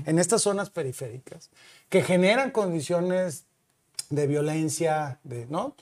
en 0.04 0.18
estas 0.18 0.42
zonas 0.42 0.70
periféricas, 0.70 1.50
que 1.88 2.02
generan 2.02 2.52
condiciones 2.52 3.44
de 4.10 4.26
violencia, 4.28 5.18
de, 5.24 5.46
¿no? 5.46 5.74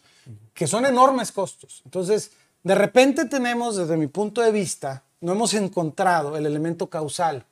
que 0.55 0.67
son 0.67 0.87
enormes 0.87 1.33
costos. 1.33 1.83
Entonces, 1.85 2.31
de 2.63 2.75
repente 2.75 3.27
tenemos, 3.27 3.77
desde 3.77 3.97
mi 3.99 4.07
punto 4.07 4.41
de 4.41 4.53
vista, 4.53 5.03
no 5.21 5.33
hemos 5.33 5.53
encontrado 5.53 6.37
el 6.37 6.47
elemento 6.47 6.89
causal 6.89 7.45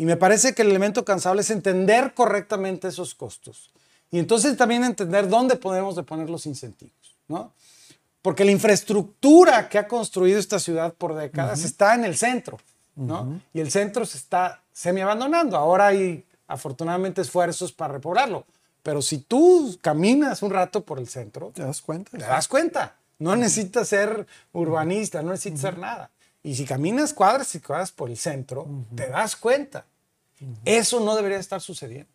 y 0.00 0.06
me 0.06 0.16
parece 0.16 0.54
que 0.54 0.62
el 0.62 0.70
elemento 0.70 1.04
cansable 1.04 1.42
es 1.42 1.50
entender 1.50 2.14
correctamente 2.14 2.88
esos 2.88 3.14
costos. 3.14 3.70
Y 4.10 4.18
entonces 4.18 4.56
también 4.56 4.82
entender 4.82 5.28
dónde 5.28 5.56
podemos 5.56 5.94
de 5.94 6.02
poner 6.04 6.30
los 6.30 6.46
incentivos, 6.46 7.18
¿no? 7.28 7.52
Porque 8.22 8.46
la 8.46 8.50
infraestructura 8.50 9.68
que 9.68 9.76
ha 9.76 9.86
construido 9.86 10.38
esta 10.38 10.58
ciudad 10.58 10.94
por 10.94 11.14
décadas 11.14 11.58
uh 11.58 11.62
-huh. 11.64 11.66
está 11.66 11.94
en 11.94 12.06
el 12.06 12.16
centro, 12.16 12.56
¿no? 12.96 13.20
Uh 13.20 13.26
-huh. 13.26 13.40
Y 13.52 13.60
el 13.60 13.70
centro 13.70 14.06
se 14.06 14.16
está 14.16 14.62
semi 14.72 15.02
abandonando. 15.02 15.58
Ahora 15.58 15.88
hay 15.88 16.24
afortunadamente 16.46 17.20
esfuerzos 17.20 17.70
para 17.70 17.92
repoblarlo. 17.92 18.46
Pero 18.82 19.02
si 19.02 19.18
tú 19.18 19.78
caminas 19.82 20.42
un 20.42 20.50
rato 20.50 20.82
por 20.82 20.98
el 20.98 21.08
centro, 21.08 21.52
te 21.54 21.62
das 21.62 21.82
cuenta. 21.82 22.12
Te 22.12 22.24
das 22.24 22.48
cuenta. 22.48 22.96
No 23.18 23.36
necesitas 23.36 23.88
ser 23.88 24.26
urbanista, 24.54 25.20
no 25.20 25.32
necesitas 25.32 25.60
uh 25.60 25.66
-huh. 25.66 25.72
ser 25.72 25.78
nada. 25.78 26.10
Y 26.42 26.54
si 26.54 26.64
caminas 26.64 27.12
cuadras 27.12 27.54
y 27.54 27.60
cuadras 27.60 27.92
por 27.92 28.08
el 28.08 28.16
centro, 28.16 28.62
uh 28.62 28.66
-huh. 28.66 28.96
te 28.96 29.08
das 29.08 29.36
cuenta. 29.36 29.84
Uh 30.40 30.44
-huh. 30.46 30.56
Eso 30.64 31.00
no 31.00 31.14
debería 31.16 31.38
estar 31.38 31.60
sucediendo. 31.60 32.10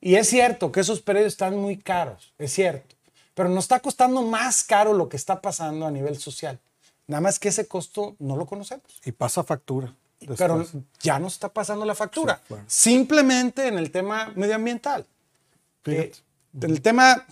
Y 0.00 0.14
es 0.14 0.28
cierto 0.28 0.70
que 0.70 0.80
esos 0.80 1.00
predios 1.00 1.28
están 1.28 1.56
muy 1.56 1.76
caros, 1.76 2.32
es 2.38 2.52
cierto. 2.52 2.94
Pero 3.34 3.48
nos 3.48 3.64
está 3.64 3.80
costando 3.80 4.22
más 4.22 4.64
caro 4.64 4.92
lo 4.92 5.08
que 5.08 5.16
está 5.16 5.40
pasando 5.40 5.86
a 5.86 5.90
nivel 5.90 6.18
social. 6.18 6.58
Nada 7.06 7.20
más 7.20 7.38
que 7.38 7.48
ese 7.48 7.66
costo 7.66 8.16
no 8.18 8.36
lo 8.36 8.46
conocemos. 8.46 8.84
Y 9.04 9.12
pasa 9.12 9.42
factura. 9.42 9.94
Después. 10.20 10.38
Pero 10.38 10.66
ya 11.00 11.18
nos 11.18 11.34
está 11.34 11.48
pasando 11.48 11.84
la 11.84 11.94
factura. 11.94 12.36
Sí, 12.36 12.48
claro. 12.48 12.64
Simplemente 12.66 13.68
en 13.68 13.78
el 13.78 13.90
tema 13.90 14.32
medioambiental. 14.34 15.06
Eh, 15.86 16.12
en 16.60 16.70
el 16.70 16.82
tema 16.82 17.26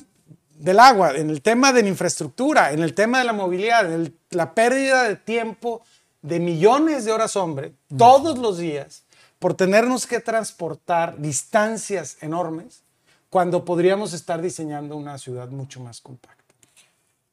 del 0.50 0.78
agua, 0.78 1.16
en 1.16 1.28
el 1.28 1.42
tema 1.42 1.72
de 1.72 1.82
la 1.82 1.88
infraestructura, 1.88 2.72
en 2.72 2.82
el 2.82 2.94
tema 2.94 3.18
de 3.18 3.24
la 3.24 3.32
movilidad, 3.32 3.84
en 3.86 4.00
el, 4.00 4.18
la 4.30 4.54
pérdida 4.54 5.08
de 5.08 5.16
tiempo 5.16 5.82
de 6.22 6.40
millones 6.40 7.04
de 7.04 7.12
horas 7.12 7.36
hombre 7.36 7.72
todos 7.96 8.38
los 8.38 8.58
días 8.58 9.02
por 9.38 9.54
tenernos 9.54 10.06
que 10.06 10.20
transportar 10.20 11.18
distancias 11.18 12.16
enormes 12.20 12.82
cuando 13.30 13.64
podríamos 13.64 14.12
estar 14.12 14.40
diseñando 14.40 14.96
una 14.96 15.18
ciudad 15.18 15.48
mucho 15.48 15.80
más 15.80 16.00
compacta. 16.00 16.36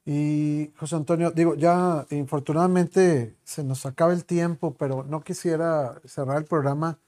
Y 0.06 0.70
José 0.76 0.96
Antonio, 0.96 1.30
digo, 1.30 1.54
ya 1.54 2.06
infortunadamente 2.10 3.34
se 3.42 3.64
nos 3.64 3.86
acaba 3.86 4.12
el 4.12 4.24
tiempo, 4.26 4.74
pero 4.78 5.02
no 5.04 5.22
quisiera 5.22 5.98
cerrar 6.04 6.36
el 6.36 6.44
programa 6.44 6.98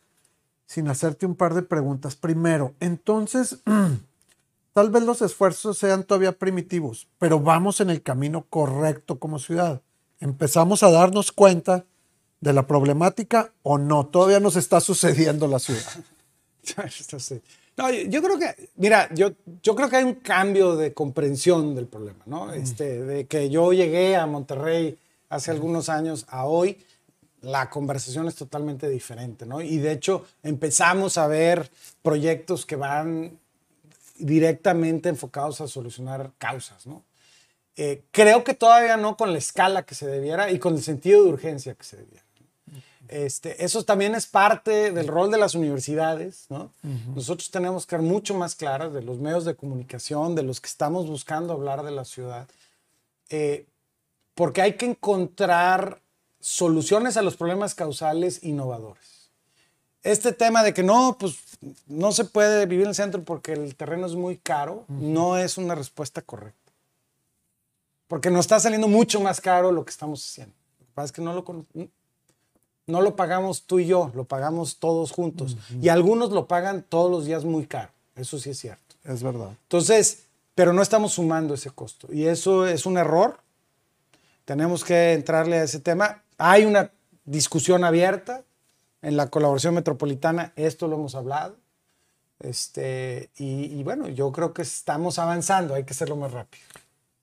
sin 0.65 0.89
hacerte 0.89 1.27
un 1.27 1.35
par 1.35 1.53
de 1.53 1.63
preguntas. 1.63 2.17
Primero, 2.17 2.75
entonces, 2.81 3.59
tal 4.73 4.91
vez 4.91 5.03
los 5.03 5.21
esfuerzos 5.21 5.77
sean 5.77 6.05
todavía 6.05 6.33
primitivos, 6.33 7.07
pero 7.19 7.39
vamos 7.39 7.81
en 7.83 7.91
el 7.91 8.03
camino 8.03 8.47
correcto 8.49 9.19
como 9.19 9.39
ciudad. 9.39 9.83
Empezamos 10.19 10.83
a 10.83 10.91
darnos 10.91 11.33
cuenta 11.33 11.85
de 12.41 12.53
la 12.53 12.67
problemática 12.67 13.53
o 13.63 13.79
no? 13.79 14.07
Todavía 14.07 14.41
nos 14.41 14.57
está 14.57 14.81
sucediendo 14.81 15.49
la 15.49 15.59
ciudad. 15.59 15.83
no, 17.77 17.91
yo 17.93 18.23
creo 18.23 18.39
que, 18.39 18.71
mira, 18.77 19.09
yo, 19.15 19.33
yo 19.63 19.75
creo 19.75 19.89
que 19.89 19.97
hay 19.97 20.05
un 20.05 20.15
cambio 20.15 20.77
de 20.77 20.93
comprensión 20.93 21.75
del 21.75 21.87
problema, 21.87 22.25
¿no? 22.27 22.53
Este, 22.53 23.03
de 23.03 23.27
que 23.27 23.51
yo 23.51 23.73
llegué 23.73 24.17
a 24.17 24.27
Monterrey 24.27 24.99
hace 25.29 25.51
algunos 25.51 25.89
años 25.89 26.27
a 26.29 26.47
hoy, 26.47 26.79
la 27.43 27.71
conversación 27.71 28.27
es 28.27 28.35
totalmente 28.35 28.89
diferente, 28.89 29.47
¿no? 29.47 29.61
Y 29.61 29.79
de 29.79 29.93
hecho 29.93 30.25
empezamos 30.43 31.19
a 31.19 31.27
ver 31.27 31.71
proyectos 32.03 32.67
que 32.67 32.77
van 32.77 33.39
directamente 34.19 35.09
enfocados 35.09 35.61
a 35.61 35.69
solucionar 35.69 36.33
causas, 36.39 36.87
¿no? 36.87 37.05
Eh, 37.77 38.05
creo 38.11 38.43
que 38.43 38.55
todavía 38.55 38.97
no 38.97 39.17
con 39.17 39.33
la 39.33 39.39
escala 39.39 39.85
que 39.85 39.95
se 39.95 40.07
debiera 40.07 40.51
y 40.51 40.59
con 40.59 40.75
el 40.75 40.83
sentido 40.83 41.23
de 41.23 41.29
urgencia 41.29 41.75
que 41.75 41.85
se 41.85 41.99
debiera. 41.99 42.25
Este, 43.09 43.65
eso 43.65 43.85
también 43.85 44.15
es 44.15 44.27
parte 44.27 44.93
del 44.93 45.07
rol 45.07 45.31
de 45.31 45.39
las 45.39 45.55
universidades, 45.55 46.47
¿no? 46.49 46.71
Nosotros 47.15 47.51
tenemos 47.51 47.87
que 47.87 47.97
ser 47.97 48.03
mucho 48.03 48.35
más 48.35 48.55
claras 48.55 48.93
de 48.93 49.03
los 49.03 49.19
medios 49.19 49.45
de 49.45 49.55
comunicación, 49.55 50.35
de 50.35 50.43
los 50.43 50.61
que 50.61 50.69
estamos 50.69 51.07
buscando 51.07 51.53
hablar 51.53 51.83
de 51.83 51.91
la 51.91 52.05
ciudad, 52.05 52.49
eh, 53.31 53.67
porque 54.35 54.63
hay 54.63 54.75
que 54.75 54.87
encontrar 54.87 56.01
soluciones 56.41 57.17
a 57.17 57.23
los 57.23 57.37
problemas 57.37 57.75
causales 57.75 58.43
innovadores. 58.43 59.31
Este 60.03 60.33
tema 60.33 60.63
de 60.63 60.73
que 60.73 60.85
no, 60.85 61.17
pues 61.19 61.37
no 61.87 62.13
se 62.13 62.25
puede 62.25 62.67
vivir 62.67 62.85
en 62.85 62.91
el 62.91 62.95
centro 62.95 63.25
porque 63.25 63.53
el 63.53 63.75
terreno 63.75 64.07
es 64.07 64.15
muy 64.15 64.37
caro, 64.37 64.85
no 64.89 65.37
es 65.37 65.59
una 65.59 65.75
respuesta 65.75 66.23
correcta. 66.23 66.73
Porque 68.07 68.31
nos 68.31 68.41
está 68.41 68.61
saliendo 68.61 68.87
mucho 68.87 69.21
más 69.21 69.41
caro 69.41 69.73
lo 69.73 69.85
que 69.85 69.91
estamos 69.91 70.25
haciendo. 70.25 70.55
Lo 70.79 70.87
que 70.87 70.93
pasa 70.95 71.07
es 71.07 71.13
que 71.13 71.23
no 71.23 71.33
lo, 71.35 71.45
no 72.87 73.01
lo 73.01 73.17
pagamos 73.17 73.63
tú 73.63 73.79
y 73.79 73.87
yo, 73.87 74.11
lo 74.15 74.25
pagamos 74.25 74.79
todos 74.79 75.13
juntos. 75.13 75.57
Y 75.81 75.89
algunos 75.89 76.31
lo 76.31 76.47
pagan 76.47 76.85
todos 76.89 77.11
los 77.11 77.25
días 77.25 77.45
muy 77.45 77.67
caro. 77.67 77.91
Eso 78.15 78.39
sí 78.39 78.51
es 78.51 78.59
cierto. 78.59 78.95
Es 79.05 79.23
verdad. 79.23 79.51
Entonces, 79.63 80.25
pero 80.55 80.73
no 80.73 80.83
estamos 80.83 81.13
sumando 81.15 81.55
ese 81.55 81.71
costo. 81.71 82.09
Y 82.13 82.27
eso 82.27 82.67
es 82.67 82.87
un 82.87 82.99
error. 82.99 83.39
Tenemos 84.45 84.85
que 84.85 85.13
entrarle 85.13 85.59
a 85.59 85.65
ese 85.65 85.81
tema. 85.81 86.23
Hay 86.39 86.65
una 86.65 86.91
discusión 87.25 87.85
abierta 87.85 88.43
en 89.03 89.17
la 89.17 89.29
colaboración 89.29 89.75
metropolitana, 89.75 90.53
esto 90.57 90.89
lo 90.89 90.97
hemos 90.97 91.15
hablado. 91.15 91.57
Este, 92.41 93.31
y, 93.37 93.83
bueno, 93.83 94.09
yo 94.09 94.33
creo 94.33 94.53
que 94.53 94.63
estamos 94.63 95.19
avanzando, 95.19 95.75
hay 95.75 95.85
que 95.85 95.93
hacerlo 95.93 96.17
más 96.17 96.33
rápido. 96.33 96.65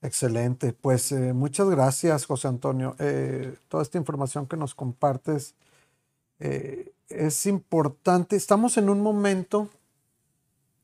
Excelente, 0.03 0.73
pues 0.73 1.13
eh, 1.13 1.31
muchas 1.31 1.69
gracias 1.69 2.25
José 2.25 2.49
Antonio. 2.49 2.93
Eh, 2.99 3.55
toda 3.69 3.83
esta 3.83 3.97
información 3.97 4.47
que 4.47 4.57
nos 4.57 4.75
compartes 4.75 5.55
eh, 6.39 6.91
es 7.07 7.45
importante. 7.45 8.35
Estamos 8.35 8.77
en 8.77 8.89
un 8.89 8.99
momento, 8.99 9.69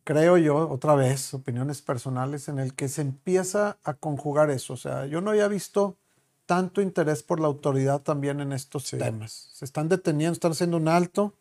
creo 0.05 0.37
yo, 0.37 0.69
otra 0.69 0.95
vez, 0.95 1.33
opiniones 1.33 1.81
personales, 1.81 2.47
en 2.47 2.59
el 2.59 2.73
que 2.75 2.87
se 2.87 3.01
empieza 3.01 3.77
a 3.83 3.93
conjugar 3.93 4.51
eso. 4.51 4.75
O 4.75 4.77
sea, 4.77 5.05
yo 5.05 5.19
no 5.19 5.31
había 5.31 5.49
visto 5.49 5.97
tanto 6.45 6.81
interés 6.81 7.21
por 7.21 7.41
la 7.41 7.47
autoridad 7.47 8.01
también 8.01 8.39
en 8.39 8.53
estos 8.53 8.89
temas. 8.89 9.49
Se 9.53 9.65
están 9.65 9.89
deteniendo, 9.89 10.31
están 10.31 10.53
haciendo 10.53 10.77
un 10.77 10.87
alto, 10.87 11.33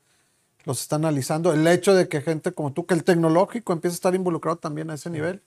los 0.65 0.81
están 0.81 1.05
analizando. 1.05 1.53
El 1.53 1.65
hecho 1.69 1.95
de 1.95 2.09
que 2.09 2.23
gente 2.23 2.53
como 2.53 2.73
tú, 2.73 2.87
que 2.87 2.95
el 2.95 3.05
tecnológico 3.05 3.73
empiece 3.73 3.95
a 3.95 3.99
estar 3.99 4.15
involucrado 4.17 4.57
también 4.59 4.91
a 4.91 4.95
ese 4.95 5.11
nivel, 5.11 5.43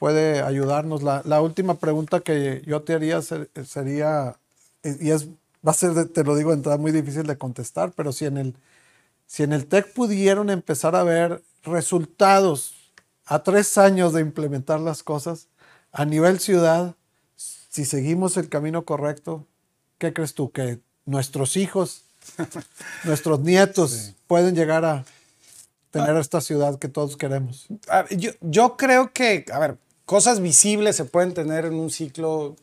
puede 0.00 0.40
ayudarnos. 0.40 1.02
La, 1.02 1.40
última 1.42 1.74
pregunta 1.74 2.20
que 2.20 2.62
yo 2.66 2.80
te 2.80 2.94
haría 2.94 3.20
sería, 3.20 4.34
y 4.82 5.10
es, 5.10 5.26
va 5.66 5.72
a 5.72 5.74
ser, 5.74 6.08
te 6.08 6.24
lo 6.24 6.34
digo 6.36 6.54
entrada, 6.54 6.78
muy 6.78 6.90
difícil 6.90 7.24
de 7.24 7.36
contestar, 7.36 7.92
pero 7.92 8.10
si 8.10 8.24
en 8.24 8.38
el, 8.38 8.56
si 9.26 9.42
en 9.42 9.52
el 9.52 9.66
TEC 9.66 9.92
pudieron 9.92 10.48
empezar 10.48 10.96
a 10.96 11.04
ver 11.04 11.42
resultados 11.64 12.74
a 13.26 13.42
tres 13.42 13.76
años 13.76 14.14
de 14.14 14.22
implementar 14.22 14.80
las 14.80 15.02
cosas 15.02 15.48
a 15.92 16.06
nivel 16.06 16.40
ciudad, 16.40 16.94
si 17.36 17.84
seguimos 17.84 18.38
el 18.38 18.48
camino 18.48 18.86
correcto, 18.86 19.46
¿qué 19.98 20.14
crees 20.14 20.32
tú? 20.32 20.50
Que 20.50 20.80
nuestros 21.04 21.58
hijos, 21.58 22.04
nuestros 23.04 23.40
nietos 23.40 24.14
pueden 24.26 24.54
llegar 24.54 24.86
a 24.86 25.04
tener 25.90 26.16
esta 26.16 26.40
ciudad 26.40 26.78
que 26.78 26.88
todos 26.88 27.18
queremos. 27.18 27.66
Yo, 28.16 28.30
yo 28.40 28.78
creo 28.78 29.12
que, 29.12 29.44
a 29.52 29.58
ver, 29.58 29.76
cosas 30.10 30.40
visibles 30.40 30.96
se 30.96 31.04
pueden 31.04 31.34
tener 31.34 31.66
en 31.66 31.74
un 31.74 31.88
ciclo 31.88 32.56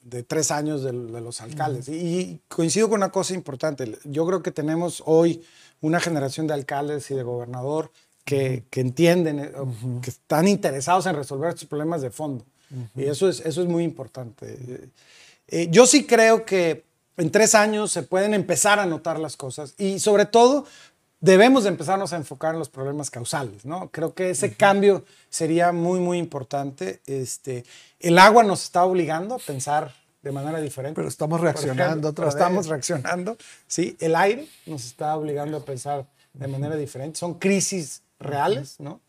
de 0.00 0.22
tres 0.22 0.50
años 0.50 0.82
de, 0.82 0.94
los 0.94 1.42
alcaldes. 1.42 1.90
Y, 1.90 2.40
coincido 2.48 2.88
con 2.88 3.00
una 3.00 3.10
cosa 3.10 3.34
importante. 3.34 3.98
Yo 4.04 4.26
creo 4.26 4.42
que 4.42 4.50
tenemos 4.50 5.02
hoy 5.04 5.44
una 5.82 6.00
generación 6.00 6.46
de 6.46 6.54
alcaldes 6.54 7.10
y 7.10 7.14
de 7.14 7.22
gobernador 7.22 7.92
que, 8.24 8.64
que 8.70 8.80
entienden, 8.80 9.40
eh, 9.40 9.52
que 10.00 10.08
están 10.08 10.48
interesados 10.48 11.04
en 11.04 11.16
resolver 11.16 11.50
estos 11.50 11.68
problemas 11.68 12.00
de 12.00 12.08
fondo. 12.08 12.46
Y 12.94 13.04
eso 13.04 13.28
es, 13.28 13.40
eso 13.40 13.60
es 13.60 13.68
muy 13.68 13.84
importante. 13.84 14.88
Eh, 15.48 15.68
yo 15.70 15.86
sí 15.86 16.06
creo 16.06 16.46
que 16.46 16.86
en 17.18 17.30
tres 17.30 17.54
años 17.54 17.92
se 17.92 18.04
pueden 18.04 18.32
empezar 18.32 18.78
a 18.78 18.86
notar 18.86 19.20
las 19.20 19.36
cosas 19.36 19.74
y 19.76 20.00
sobre 20.00 20.24
todo 20.24 20.64
debemos 21.26 21.64
de 21.64 21.70
empezarnos 21.70 22.12
a 22.12 22.16
enfocar 22.16 22.54
en 22.54 22.60
los 22.60 22.68
problemas 22.68 23.10
causales, 23.10 23.64
¿no? 23.64 23.90
Creo 23.90 24.14
que 24.14 24.30
ese 24.30 24.54
cambio 24.54 25.04
sería 25.28 25.72
muy, 25.72 25.98
muy 25.98 26.18
importante. 26.18 27.00
Este, 27.06 27.64
el 28.00 28.18
agua 28.18 28.44
nos 28.44 28.62
está 28.62 28.84
obligando 28.84 29.34
a 29.34 29.38
pensar 29.38 29.92
de 30.22 30.32
manera 30.32 30.60
diferente. 30.60 30.94
Pero 30.94 31.08
estamos 31.08 31.40
reaccionando 31.40 32.08
otra 32.08 32.26
vez. 32.26 32.34
Estamos 32.34 32.68
reaccionando, 32.68 33.36
¿sí? 33.66 33.96
El 34.00 34.14
aire 34.14 34.48
nos 34.66 34.84
está 34.86 35.16
obligando 35.16 35.56
a 35.58 35.64
pensar 35.64 36.06
de 36.32 36.46
manera 36.46 36.76
diferente. 36.76 37.18
Son 37.18 37.34
crisis 37.34 38.02
reales, 38.20 38.76
¿no? 38.78 39.00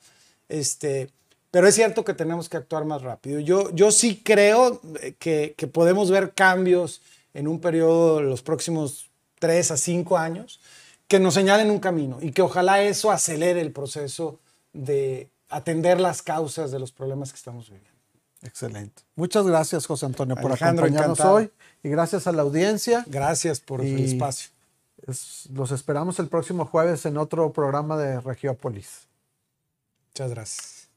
Este, 0.49 1.09
pero 1.51 1.67
es 1.67 1.75
cierto 1.75 2.03
que 2.03 2.13
tenemos 2.13 2.49
que 2.49 2.57
actuar 2.57 2.83
más 2.83 3.03
rápido. 3.03 3.39
Yo, 3.39 3.69
yo 3.71 3.91
sí 3.91 4.21
creo 4.23 4.81
que, 5.19 5.53
que 5.55 5.67
podemos 5.67 6.09
ver 6.09 6.33
cambios 6.33 7.01
en 7.33 7.47
un 7.47 7.59
periodo 7.59 8.17
de 8.17 8.23
los 8.23 8.41
próximos 8.41 9.09
tres 9.39 9.69
a 9.69 9.77
cinco 9.77 10.17
años 10.17 10.59
que 11.07 11.19
nos 11.19 11.33
señalen 11.33 11.71
un 11.71 11.79
camino 11.79 12.17
y 12.21 12.31
que 12.31 12.41
ojalá 12.41 12.81
eso 12.81 13.11
acelere 13.11 13.61
el 13.61 13.71
proceso 13.71 14.39
de 14.73 15.29
atender 15.49 15.99
las 15.99 16.21
causas 16.21 16.71
de 16.71 16.79
los 16.79 16.91
problemas 16.91 17.31
que 17.31 17.37
estamos 17.37 17.69
viviendo. 17.69 17.97
Excelente. 18.43 19.03
Muchas 19.15 19.47
gracias, 19.47 19.85
José 19.85 20.05
Antonio, 20.05 20.35
por 20.35 20.51
acompañarnos 20.51 21.19
hoy 21.21 21.49
y 21.83 21.89
gracias 21.89 22.27
a 22.27 22.31
la 22.31 22.43
audiencia. 22.43 23.03
Gracias 23.07 23.59
por 23.59 23.81
el 23.81 23.99
espacio. 23.99 24.51
los 25.53 25.71
esperamos 25.71 26.19
el 26.19 26.27
próximo 26.27 26.65
jueves 26.65 27.05
en 27.05 27.17
otro 27.17 27.51
programa 27.51 27.97
de 27.97 28.21
Regiópolis. 28.21 29.07
Muchas 30.09 30.29
gracias. 30.29 30.87